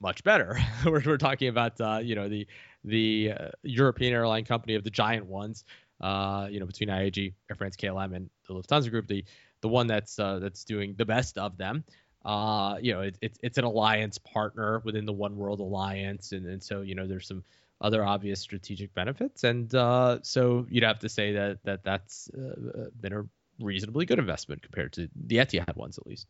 Much 0.00 0.24
better. 0.24 0.58
we're, 0.84 1.02
we're 1.04 1.16
talking 1.16 1.48
about 1.48 1.80
uh, 1.80 2.00
you 2.02 2.14
know 2.14 2.28
the 2.28 2.46
the 2.84 3.32
uh, 3.38 3.48
European 3.62 4.12
airline 4.12 4.44
company 4.44 4.74
of 4.74 4.84
the 4.84 4.90
giant 4.90 5.26
ones. 5.26 5.64
Uh, 6.00 6.48
you 6.50 6.58
know, 6.58 6.66
between 6.66 6.88
IAG, 6.88 7.32
Air 7.48 7.54
France, 7.54 7.76
KLM, 7.76 8.16
and 8.16 8.28
the 8.48 8.54
Lufthansa 8.54 8.90
Group, 8.90 9.06
the 9.06 9.24
the 9.60 9.68
one 9.68 9.86
that's 9.86 10.18
uh, 10.18 10.40
that's 10.40 10.64
doing 10.64 10.94
the 10.96 11.04
best 11.04 11.38
of 11.38 11.56
them. 11.56 11.84
Uh, 12.24 12.76
you 12.80 12.92
know, 12.92 13.02
it, 13.02 13.16
it's 13.20 13.38
it's 13.42 13.58
an 13.58 13.64
alliance 13.64 14.18
partner 14.18 14.82
within 14.84 15.06
the 15.06 15.12
One 15.12 15.36
World 15.36 15.60
Alliance, 15.60 16.32
and, 16.32 16.46
and 16.46 16.62
so 16.62 16.80
you 16.80 16.96
know, 16.96 17.06
there's 17.06 17.28
some 17.28 17.44
other 17.82 18.04
obvious 18.04 18.40
strategic 18.40 18.94
benefits. 18.94 19.44
And 19.44 19.74
uh, 19.74 20.20
so 20.22 20.66
you'd 20.70 20.84
have 20.84 21.00
to 21.00 21.08
say 21.08 21.32
that 21.32 21.58
that 21.64 21.84
that's 21.84 22.30
uh, 22.30 22.88
been 22.98 23.12
a 23.12 23.24
reasonably 23.60 24.06
good 24.06 24.18
investment 24.18 24.62
compared 24.62 24.92
to 24.94 25.08
the 25.14 25.36
Etihad 25.36 25.76
ones, 25.76 25.98
at 25.98 26.06
least. 26.06 26.26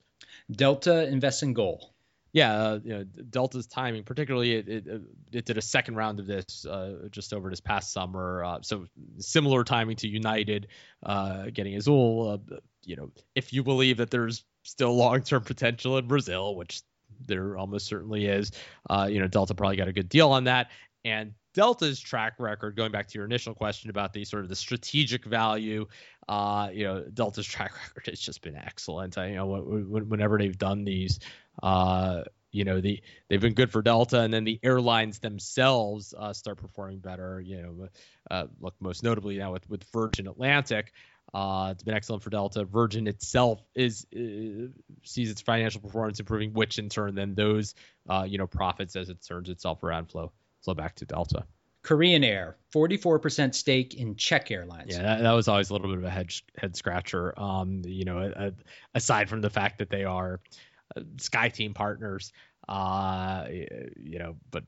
Delta 0.51 1.07
invests 1.07 1.43
in 1.43 1.53
GOL. 1.53 1.95
Yeah, 2.33 2.55
uh, 2.55 2.81
you 2.83 2.95
know, 2.95 3.05
Delta's 3.05 3.67
timing, 3.67 4.05
particularly 4.05 4.55
it, 4.55 4.69
it, 4.69 5.03
it, 5.33 5.45
did 5.45 5.59
a 5.59 5.63
second 5.63 5.97
round 5.97 6.19
of 6.19 6.27
this 6.27 6.65
uh, 6.65 7.09
just 7.11 7.35
over 7.35 7.51
this 7.51 7.61
past 7.61 7.93
summer. 7.93 8.43
Uh, 8.43 8.59
so 8.63 8.87
similar 9.19 9.65
timing 9.65 9.97
to 9.97 10.09
United 10.09 10.69
uh, 11.03 11.51
getting 11.53 11.77
Azul. 11.77 12.43
you 12.85 12.97
know, 12.97 13.11
if 13.35 13.53
you 13.53 13.63
believe 13.63 13.99
that 13.99 14.11
there's 14.11 14.45
still 14.63 14.97
long-term 14.97 15.45
potential 15.45 15.99
in 15.99 16.07
Brazil, 16.07 16.57
which 16.57 16.81
there 17.27 17.59
almost 17.59 17.87
certainly 17.87 18.25
is, 18.25 18.51
you 19.09 19.21
know, 19.21 19.29
Delta 19.29 19.55
probably 19.55 19.77
got 19.77 19.89
a 19.89 19.93
good 19.93 20.09
deal 20.09 20.31
on 20.31 20.45
that. 20.45 20.71
And 21.05 21.35
Delta's 21.55 22.01
track 22.01 22.35
record, 22.39 22.77
going 22.77 22.93
back 22.93 23.09
to 23.09 23.19
your 23.19 23.25
initial 23.25 23.55
question 23.55 23.91
about 23.91 24.13
the 24.13 24.25
sort 24.25 24.43
of 24.43 24.49
the 24.49 24.57
strategic 24.57 25.25
value, 25.25 25.87
uh, 26.29 26.71
you 26.73 26.85
know, 26.85 27.05
Delta's 27.13 27.47
track 27.47 27.73
record 27.75 28.11
has 28.11 28.21
just 28.21 28.43
been 28.43 28.57
excellent. 28.57 29.19
I, 29.19 29.29
you 29.29 29.37
know, 29.37 29.47
whenever 29.49 30.39
they've 30.39 30.57
done 30.57 30.85
these, 30.85 31.21
uh, 31.63 32.23
you 32.53 32.65
know, 32.65 32.81
the 32.81 33.03
they've 33.29 33.41
been 33.41 33.55
good 33.55 33.71
for 33.71 33.83
Delta, 33.83 34.21
and 34.21 34.33
then 34.33 34.45
the 34.45 34.61
airlines 34.63 35.19
themselves 35.19 36.15
uh, 36.17 36.33
start 36.33 36.59
performing 36.59 36.99
better. 36.99 37.41
You 37.41 37.63
know, 37.63 37.89
uh, 38.31 38.47
look 38.61 38.75
most 38.79 39.03
notably 39.03 39.39
now 39.39 39.53
with 39.53 39.69
with 39.69 39.85
Virgin 39.85 40.29
Atlantic. 40.29 40.93
Uh, 41.33 41.69
it's 41.71 41.83
been 41.83 41.95
excellent 41.95 42.23
for 42.23 42.29
Delta. 42.29 42.65
Virgin 42.65 43.07
itself 43.07 43.63
is 43.75 44.07
uh, 44.15 44.69
sees 45.03 45.31
its 45.31 45.41
financial 45.41 45.81
performance 45.81 46.21
improving, 46.21 46.53
which 46.53 46.79
in 46.79 46.91
turn 46.91 47.15
then 47.15 47.35
those 47.35 47.75
you 48.27 48.37
know 48.37 48.47
profits 48.47 48.97
as 48.97 49.09
it 49.09 49.25
turns 49.27 49.49
itself 49.49 49.83
around 49.83 50.11
flow 50.11 50.31
flow 50.63 50.75
back 50.75 50.97
to 50.97 51.05
Delta. 51.05 51.45
Korean 51.83 52.23
Air, 52.23 52.57
44% 52.73 53.55
stake 53.55 53.95
in 53.95 54.15
Czech 54.15 54.51
Airlines. 54.51 54.95
Yeah, 54.95 55.03
that, 55.03 55.23
that, 55.23 55.33
was 55.33 55.49
always 55.49 55.71
a 55.71 55.73
little 55.73 55.89
bit 55.89 55.99
of 55.99 56.05
a 56.05 56.11
head, 56.11 56.33
head 56.57 56.77
scratcher. 56.77 57.39
Um, 57.39 57.83
you 57.85 58.05
know, 58.05 58.53
aside 58.95 59.29
from 59.29 59.41
the 59.41 59.51
fact 59.51 59.79
that 59.79 59.91
they 59.91 60.05
are 60.05 60.41
uh, 60.97 61.01
SkyTeam 61.17 61.75
partners, 61.75 62.33
uh, 62.69 63.47
you 63.51 64.19
know, 64.21 64.37
but 64.53 64.63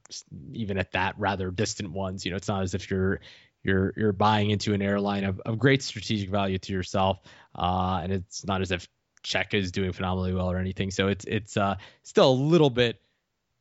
even 0.52 0.76
at 0.76 0.92
that 0.92 1.14
rather 1.16 1.52
distant 1.52 1.92
ones, 1.92 2.24
you 2.24 2.32
know, 2.32 2.36
it's 2.36 2.48
not 2.48 2.62
as 2.62 2.74
if 2.74 2.90
you're 2.90 3.20
you're 3.62 3.92
you're 3.96 4.12
buying 4.12 4.50
into 4.50 4.74
an 4.74 4.82
airline 4.82 5.24
of, 5.24 5.40
of 5.40 5.58
great 5.58 5.82
strategic 5.82 6.28
value 6.30 6.58
to 6.58 6.72
yourself, 6.72 7.20
uh, 7.54 8.00
and 8.02 8.12
it's 8.12 8.44
not 8.44 8.60
as 8.60 8.72
if 8.72 8.88
Czech 9.22 9.54
is 9.54 9.70
doing 9.70 9.92
phenomenally 9.92 10.34
well 10.34 10.50
or 10.50 10.58
anything. 10.58 10.90
So 10.90 11.08
it's 11.08 11.24
it's 11.24 11.56
uh, 11.56 11.76
still 12.02 12.30
a 12.30 12.34
little 12.34 12.70
bit 12.70 13.00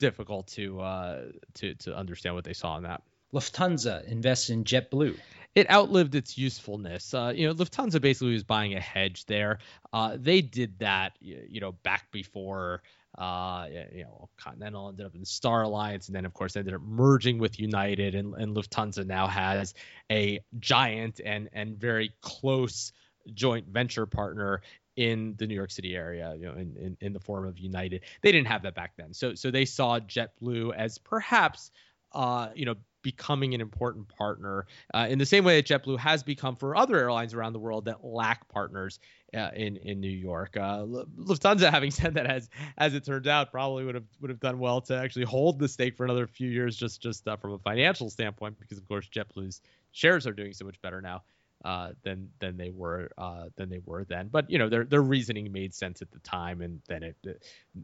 difficult 0.03 0.47
to 0.47 0.81
uh, 0.81 1.21
to 1.55 1.75
to 1.75 1.95
understand 1.95 2.35
what 2.35 2.43
they 2.43 2.53
saw 2.53 2.75
in 2.77 2.83
that. 2.83 3.01
Lufthansa 3.33 4.05
invests 4.05 4.49
in 4.49 4.63
JetBlue. 4.63 5.17
It 5.55 5.69
outlived 5.69 6.13
its 6.13 6.37
usefulness. 6.37 7.13
Uh, 7.13 7.31
you 7.33 7.47
know, 7.47 7.53
Lufthansa 7.53 8.01
basically 8.01 8.33
was 8.33 8.43
buying 8.43 8.73
a 8.75 8.79
hedge 8.79 9.25
there. 9.25 9.59
Uh, 9.91 10.17
they 10.19 10.41
did 10.41 10.79
that, 10.79 11.13
you 11.21 11.61
know, 11.61 11.71
back 11.71 12.11
before 12.11 12.81
uh, 13.17 13.67
you 13.93 14.03
know, 14.03 14.29
Continental 14.37 14.89
ended 14.89 15.05
up 15.05 15.15
in 15.15 15.23
Star 15.23 15.61
Alliance, 15.61 16.07
and 16.07 16.15
then 16.15 16.25
of 16.25 16.33
course 16.33 16.55
ended 16.55 16.73
up 16.73 16.81
merging 16.81 17.37
with 17.37 17.59
United, 17.59 18.15
and, 18.15 18.33
and 18.33 18.55
Lufthansa 18.55 19.05
now 19.05 19.27
has 19.27 19.73
a 20.11 20.39
giant 20.59 21.21
and 21.23 21.49
and 21.53 21.77
very 21.77 22.11
close 22.21 22.91
joint 23.33 23.67
venture 23.67 24.05
partner 24.05 24.61
in 24.95 25.35
the 25.37 25.47
New 25.47 25.55
York 25.55 25.71
City 25.71 25.95
area, 25.95 26.35
you 26.37 26.45
know, 26.45 26.53
in, 26.53 26.75
in, 26.77 26.97
in, 27.01 27.13
the 27.13 27.19
form 27.19 27.47
of 27.47 27.57
United. 27.57 28.01
They 28.21 28.31
didn't 28.31 28.47
have 28.47 28.61
that 28.63 28.75
back 28.75 28.93
then. 28.95 29.13
So 29.13 29.33
so 29.33 29.49
they 29.49 29.65
saw 29.65 29.99
JetBlue 29.99 30.75
as 30.75 30.97
perhaps 30.97 31.71
uh, 32.13 32.49
you 32.55 32.65
know, 32.65 32.75
becoming 33.01 33.53
an 33.53 33.59
important 33.59 34.07
partner 34.07 34.65
uh, 34.93 35.07
in 35.09 35.19
the 35.19 35.25
same 35.25 35.43
way 35.43 35.59
that 35.59 35.67
JetBlue 35.67 35.99
has 35.99 36.23
become 36.23 36.55
for 36.55 36.75
other 36.75 36.97
airlines 36.97 37.33
around 37.33 37.51
the 37.51 37.59
world 37.59 37.85
that 37.85 38.05
lack 38.05 38.47
partners 38.47 38.99
uh, 39.35 39.49
in 39.55 39.77
in 39.77 39.99
New 39.99 40.07
York. 40.07 40.55
Uh, 40.55 40.85
Lufthansa, 40.85 41.69
having 41.69 41.91
said 41.91 42.13
that, 42.13 42.25
as 42.25 42.49
as 42.77 42.93
it 42.93 43.03
turns 43.03 43.27
out, 43.27 43.51
probably 43.51 43.83
would 43.83 43.95
have 43.95 44.05
would 44.21 44.29
have 44.29 44.39
done 44.39 44.59
well 44.59 44.79
to 44.81 44.95
actually 44.95 45.25
hold 45.25 45.59
the 45.59 45.67
stake 45.67 45.97
for 45.97 46.05
another 46.05 46.27
few 46.27 46.49
years, 46.49 46.77
just 46.77 47.01
just 47.01 47.27
uh, 47.27 47.35
from 47.35 47.53
a 47.53 47.59
financial 47.59 48.09
standpoint, 48.09 48.57
because 48.59 48.77
of 48.77 48.87
course 48.87 49.07
JetBlue's 49.13 49.61
shares 49.91 50.25
are 50.25 50.33
doing 50.33 50.53
so 50.53 50.65
much 50.65 50.81
better 50.81 51.01
now 51.01 51.23
uh, 51.63 51.91
than 52.03 52.29
than 52.39 52.57
they 52.57 52.69
were 52.69 53.09
uh, 53.17 53.45
than 53.55 53.69
they 53.69 53.79
were 53.85 54.03
then. 54.03 54.27
But 54.27 54.49
you 54.49 54.57
know 54.57 54.69
their 54.69 54.83
their 54.83 55.01
reasoning 55.01 55.51
made 55.51 55.73
sense 55.73 56.01
at 56.01 56.11
the 56.11 56.19
time, 56.19 56.61
and 56.61 56.81
then 56.87 57.03
it 57.03 57.15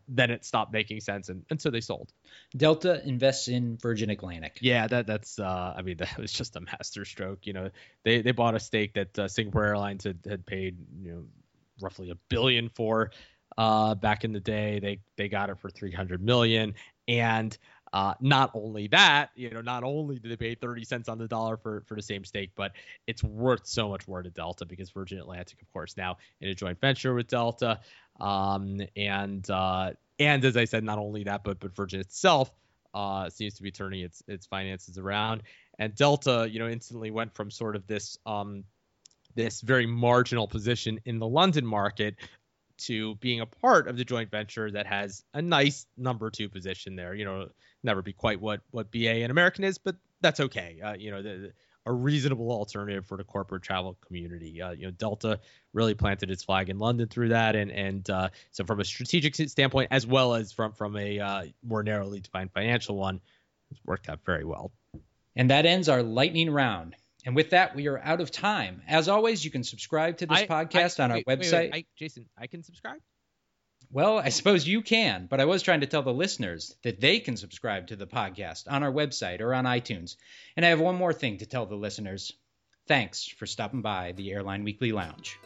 then 0.08 0.32
it 0.32 0.44
stopped 0.46 0.74
making 0.74 1.00
sense, 1.00 1.30
and, 1.30 1.46
and 1.50 1.62
so 1.62 1.70
they 1.70 1.82
sold. 1.82 2.12
Delta 2.56 3.02
invests 3.08 3.48
in 3.48 3.78
Virgin 3.78 4.10
Atlantic. 4.10 4.58
Yeah, 4.62 4.88
that 4.88 5.08
that's 5.08 5.40
uh, 5.40 5.74
I 5.78 5.82
mean 5.82 5.98
that 6.00 6.18
was 6.18 6.32
just 6.32 6.56
a 6.56 6.62
masterstroke. 6.62 7.48
You 7.48 7.54
know 7.54 7.70
they 8.04 8.22
they 8.22 8.32
bought 8.32 8.56
a 8.56 8.60
stake 8.60 8.94
that 8.96 9.18
uh, 9.18 9.28
Singapore 9.28 9.66
Airlines 9.66 10.04
had, 10.04 10.20
had 10.28 10.46
paid 10.46 10.78
you 11.02 11.12
know 11.12 11.24
roughly 11.82 12.10
a 12.10 12.16
billion 12.30 12.70
for. 12.70 13.12
Uh, 13.58 13.96
back 13.96 14.24
in 14.24 14.32
the 14.32 14.40
day, 14.40 14.80
they 14.80 15.00
they 15.18 15.28
got 15.28 15.50
it 15.50 15.60
for 15.60 15.70
300 15.70 16.22
million, 16.22 16.76
and 17.08 17.58
uh, 17.94 18.14
not 18.20 18.52
only 18.54 18.88
that, 18.88 19.30
you 19.36 19.50
know, 19.50 19.62
not 19.62 19.84
only 19.84 20.20
do 20.20 20.30
they 20.30 20.36
pay 20.36 20.56
30 20.56 20.84
cents 20.84 21.10
on 21.10 21.18
the 21.18 21.28
dollar 21.28 21.58
for, 21.58 21.84
for 21.88 21.96
the 21.96 22.02
same 22.02 22.24
stake, 22.24 22.52
but 22.56 22.72
it's 23.08 23.24
worth 23.24 23.66
so 23.66 23.90
much 23.90 24.08
more 24.08 24.22
to 24.22 24.30
Delta 24.30 24.66
because 24.66 24.90
Virgin 24.92 25.18
Atlantic, 25.18 25.62
of 25.62 25.72
course, 25.74 25.98
now 25.98 26.18
in 26.42 26.50
a 26.50 26.54
joint 26.54 26.80
venture 26.80 27.14
with 27.14 27.28
Delta. 27.28 27.80
Um, 28.20 28.82
and 28.96 29.50
uh, 29.50 29.92
and 30.20 30.44
as 30.44 30.58
I 30.58 30.66
said, 30.66 30.84
not 30.84 31.00
only 31.00 31.24
that, 31.24 31.44
but 31.44 31.60
but 31.60 31.76
Virgin 31.76 32.00
itself 32.00 32.52
uh, 32.94 33.30
seems 33.30 33.56
to 33.56 33.64
be 33.64 33.72
turning 33.72 34.02
its 34.02 34.22
its 34.28 34.46
finances 34.46 34.98
around. 34.98 35.44
And 35.78 35.96
Delta, 35.96 36.48
you 36.50 36.60
know, 36.60 36.68
instantly 36.68 37.12
went 37.12 37.34
from 37.34 37.50
sort 37.50 37.76
of 37.76 37.88
this 37.88 38.18
um, 38.26 38.66
this 39.36 39.62
very 39.62 39.86
marginal 39.86 40.48
position 40.48 41.00
in 41.06 41.20
the 41.20 41.28
London 41.28 41.66
market 41.66 42.16
to 42.80 43.16
being 43.16 43.42
a 43.42 43.46
part 43.46 43.88
of 43.88 43.98
the 43.98 44.06
joint 44.06 44.32
venture 44.32 44.72
that 44.72 44.86
has 44.88 45.24
a 45.34 45.42
nice 45.42 45.86
number 45.98 46.30
two 46.30 46.50
position 46.50 46.96
there. 46.96 47.14
You 47.14 47.26
know, 47.26 47.50
never 47.84 48.02
be 48.02 48.14
quite 48.14 48.42
what 48.42 48.62
what 48.72 48.92
BA 48.92 49.22
and 49.24 49.32
American 49.32 49.64
is, 49.64 49.78
but 49.78 49.96
that's 50.22 50.40
okay. 50.40 50.80
Uh, 50.84 50.94
you 50.94 51.12
know, 51.12 51.22
the, 51.22 51.30
the, 51.30 51.54
a 51.86 51.92
reasonable 51.94 52.52
alternative 52.52 53.06
for 53.06 53.18
the 53.18 53.24
corporate 53.24 53.64
travel 53.64 53.98
community. 54.06 54.62
Uh, 54.62 54.72
you 54.72 54.86
know, 54.86 54.92
Delta 54.92 55.40
really 55.74 55.96
planted 55.96 56.30
its 56.30 56.44
flag 56.44 56.70
in 56.70 56.78
London 56.78 57.08
through 57.08 57.30
that, 57.30 57.56
and 57.56 57.72
and 57.72 58.10
uh, 58.10 58.30
so 58.52 58.64
from 58.64 58.80
a 58.80 58.86
strategic 58.86 59.36
standpoint, 59.36 59.90
as 59.92 60.06
well 60.06 60.36
as 60.36 60.52
from 60.52 60.74
from 60.74 60.96
a 60.98 61.20
uh, 61.20 61.44
more 61.66 61.84
narrowly 61.84 62.20
defined 62.20 62.52
financial 62.52 62.96
one, 62.96 63.22
it's 63.72 63.80
worked 63.86 64.10
out 64.10 64.20
very 64.26 64.46
well. 64.46 64.72
And 65.36 65.52
that 65.52 65.66
ends 65.66 65.90
our 65.90 66.04
lightning 66.04 66.52
round. 66.52 66.96
And 67.26 67.36
with 67.36 67.52
that, 67.52 67.76
we 67.76 67.88
are 67.88 68.00
out 68.00 68.22
of 68.22 68.32
time. 68.32 68.82
As 68.88 69.10
always, 69.10 69.44
you 69.44 69.52
can 69.52 69.64
subscribe 69.64 70.18
to 70.18 70.26
this 70.26 70.40
I, 70.40 70.48
podcast 70.48 71.00
I, 71.00 71.04
on 71.04 71.12
our 71.12 71.18
wait, 71.18 71.40
website. 71.40 71.52
Wait, 71.52 71.72
wait, 71.72 71.88
Jason, 71.96 72.26
I 72.38 72.48
can 72.48 72.64
subscribe? 72.64 73.00
Well, 73.92 74.20
I 74.20 74.30
suppose 74.30 74.68
you 74.68 74.84
can, 74.84 75.26
but 75.26 75.40
I 75.40 75.46
was 75.46 75.64
trying 75.64 75.82
to 75.82 75.88
tell 75.88 76.04
the 76.04 76.14
listeners 76.14 76.76
that 76.84 77.02
they 77.02 77.20
can 77.20 77.38
subscribe 77.38 77.88
to 77.88 77.96
the 77.96 78.06
podcast 78.06 78.66
on 78.70 78.84
our 78.84 78.92
website 78.92 79.42
or 79.42 79.52
on 79.52 79.66
iTunes. 79.66 80.16
And 80.56 80.64
I 80.64 80.70
have 80.70 80.80
one 80.80 80.96
more 80.96 81.12
thing 81.12 81.38
to 81.38 81.48
tell 81.48 81.66
the 81.66 81.76
listeners. 81.76 82.32
Thanks 82.88 83.26
for 83.26 83.48
stopping 83.48 83.82
by 83.82 84.12
the 84.12 84.32
Airline 84.32 84.64
Weekly 84.64 84.92
Lounge. 84.92 85.40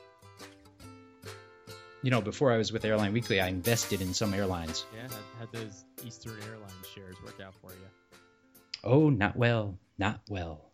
You 2.01 2.11
know, 2.11 2.19
before 2.19 2.51
I 2.51 2.57
was 2.57 2.73
with 2.73 2.83
Airline 2.83 3.13
Weekly, 3.13 3.39
I 3.39 3.47
invested 3.47 4.01
in 4.01 4.13
some 4.13 4.33
airlines. 4.33 4.85
Yeah, 4.93 5.07
had 5.39 5.49
those 5.53 5.85
Eastern 6.05 6.35
Airlines 6.49 6.87
shares 6.93 7.15
work 7.23 7.39
out 7.39 7.53
for 7.61 7.71
you? 7.71 8.17
Oh, 8.83 9.09
not 9.09 9.37
well, 9.37 9.79
not 9.97 10.19
well. 10.29 10.73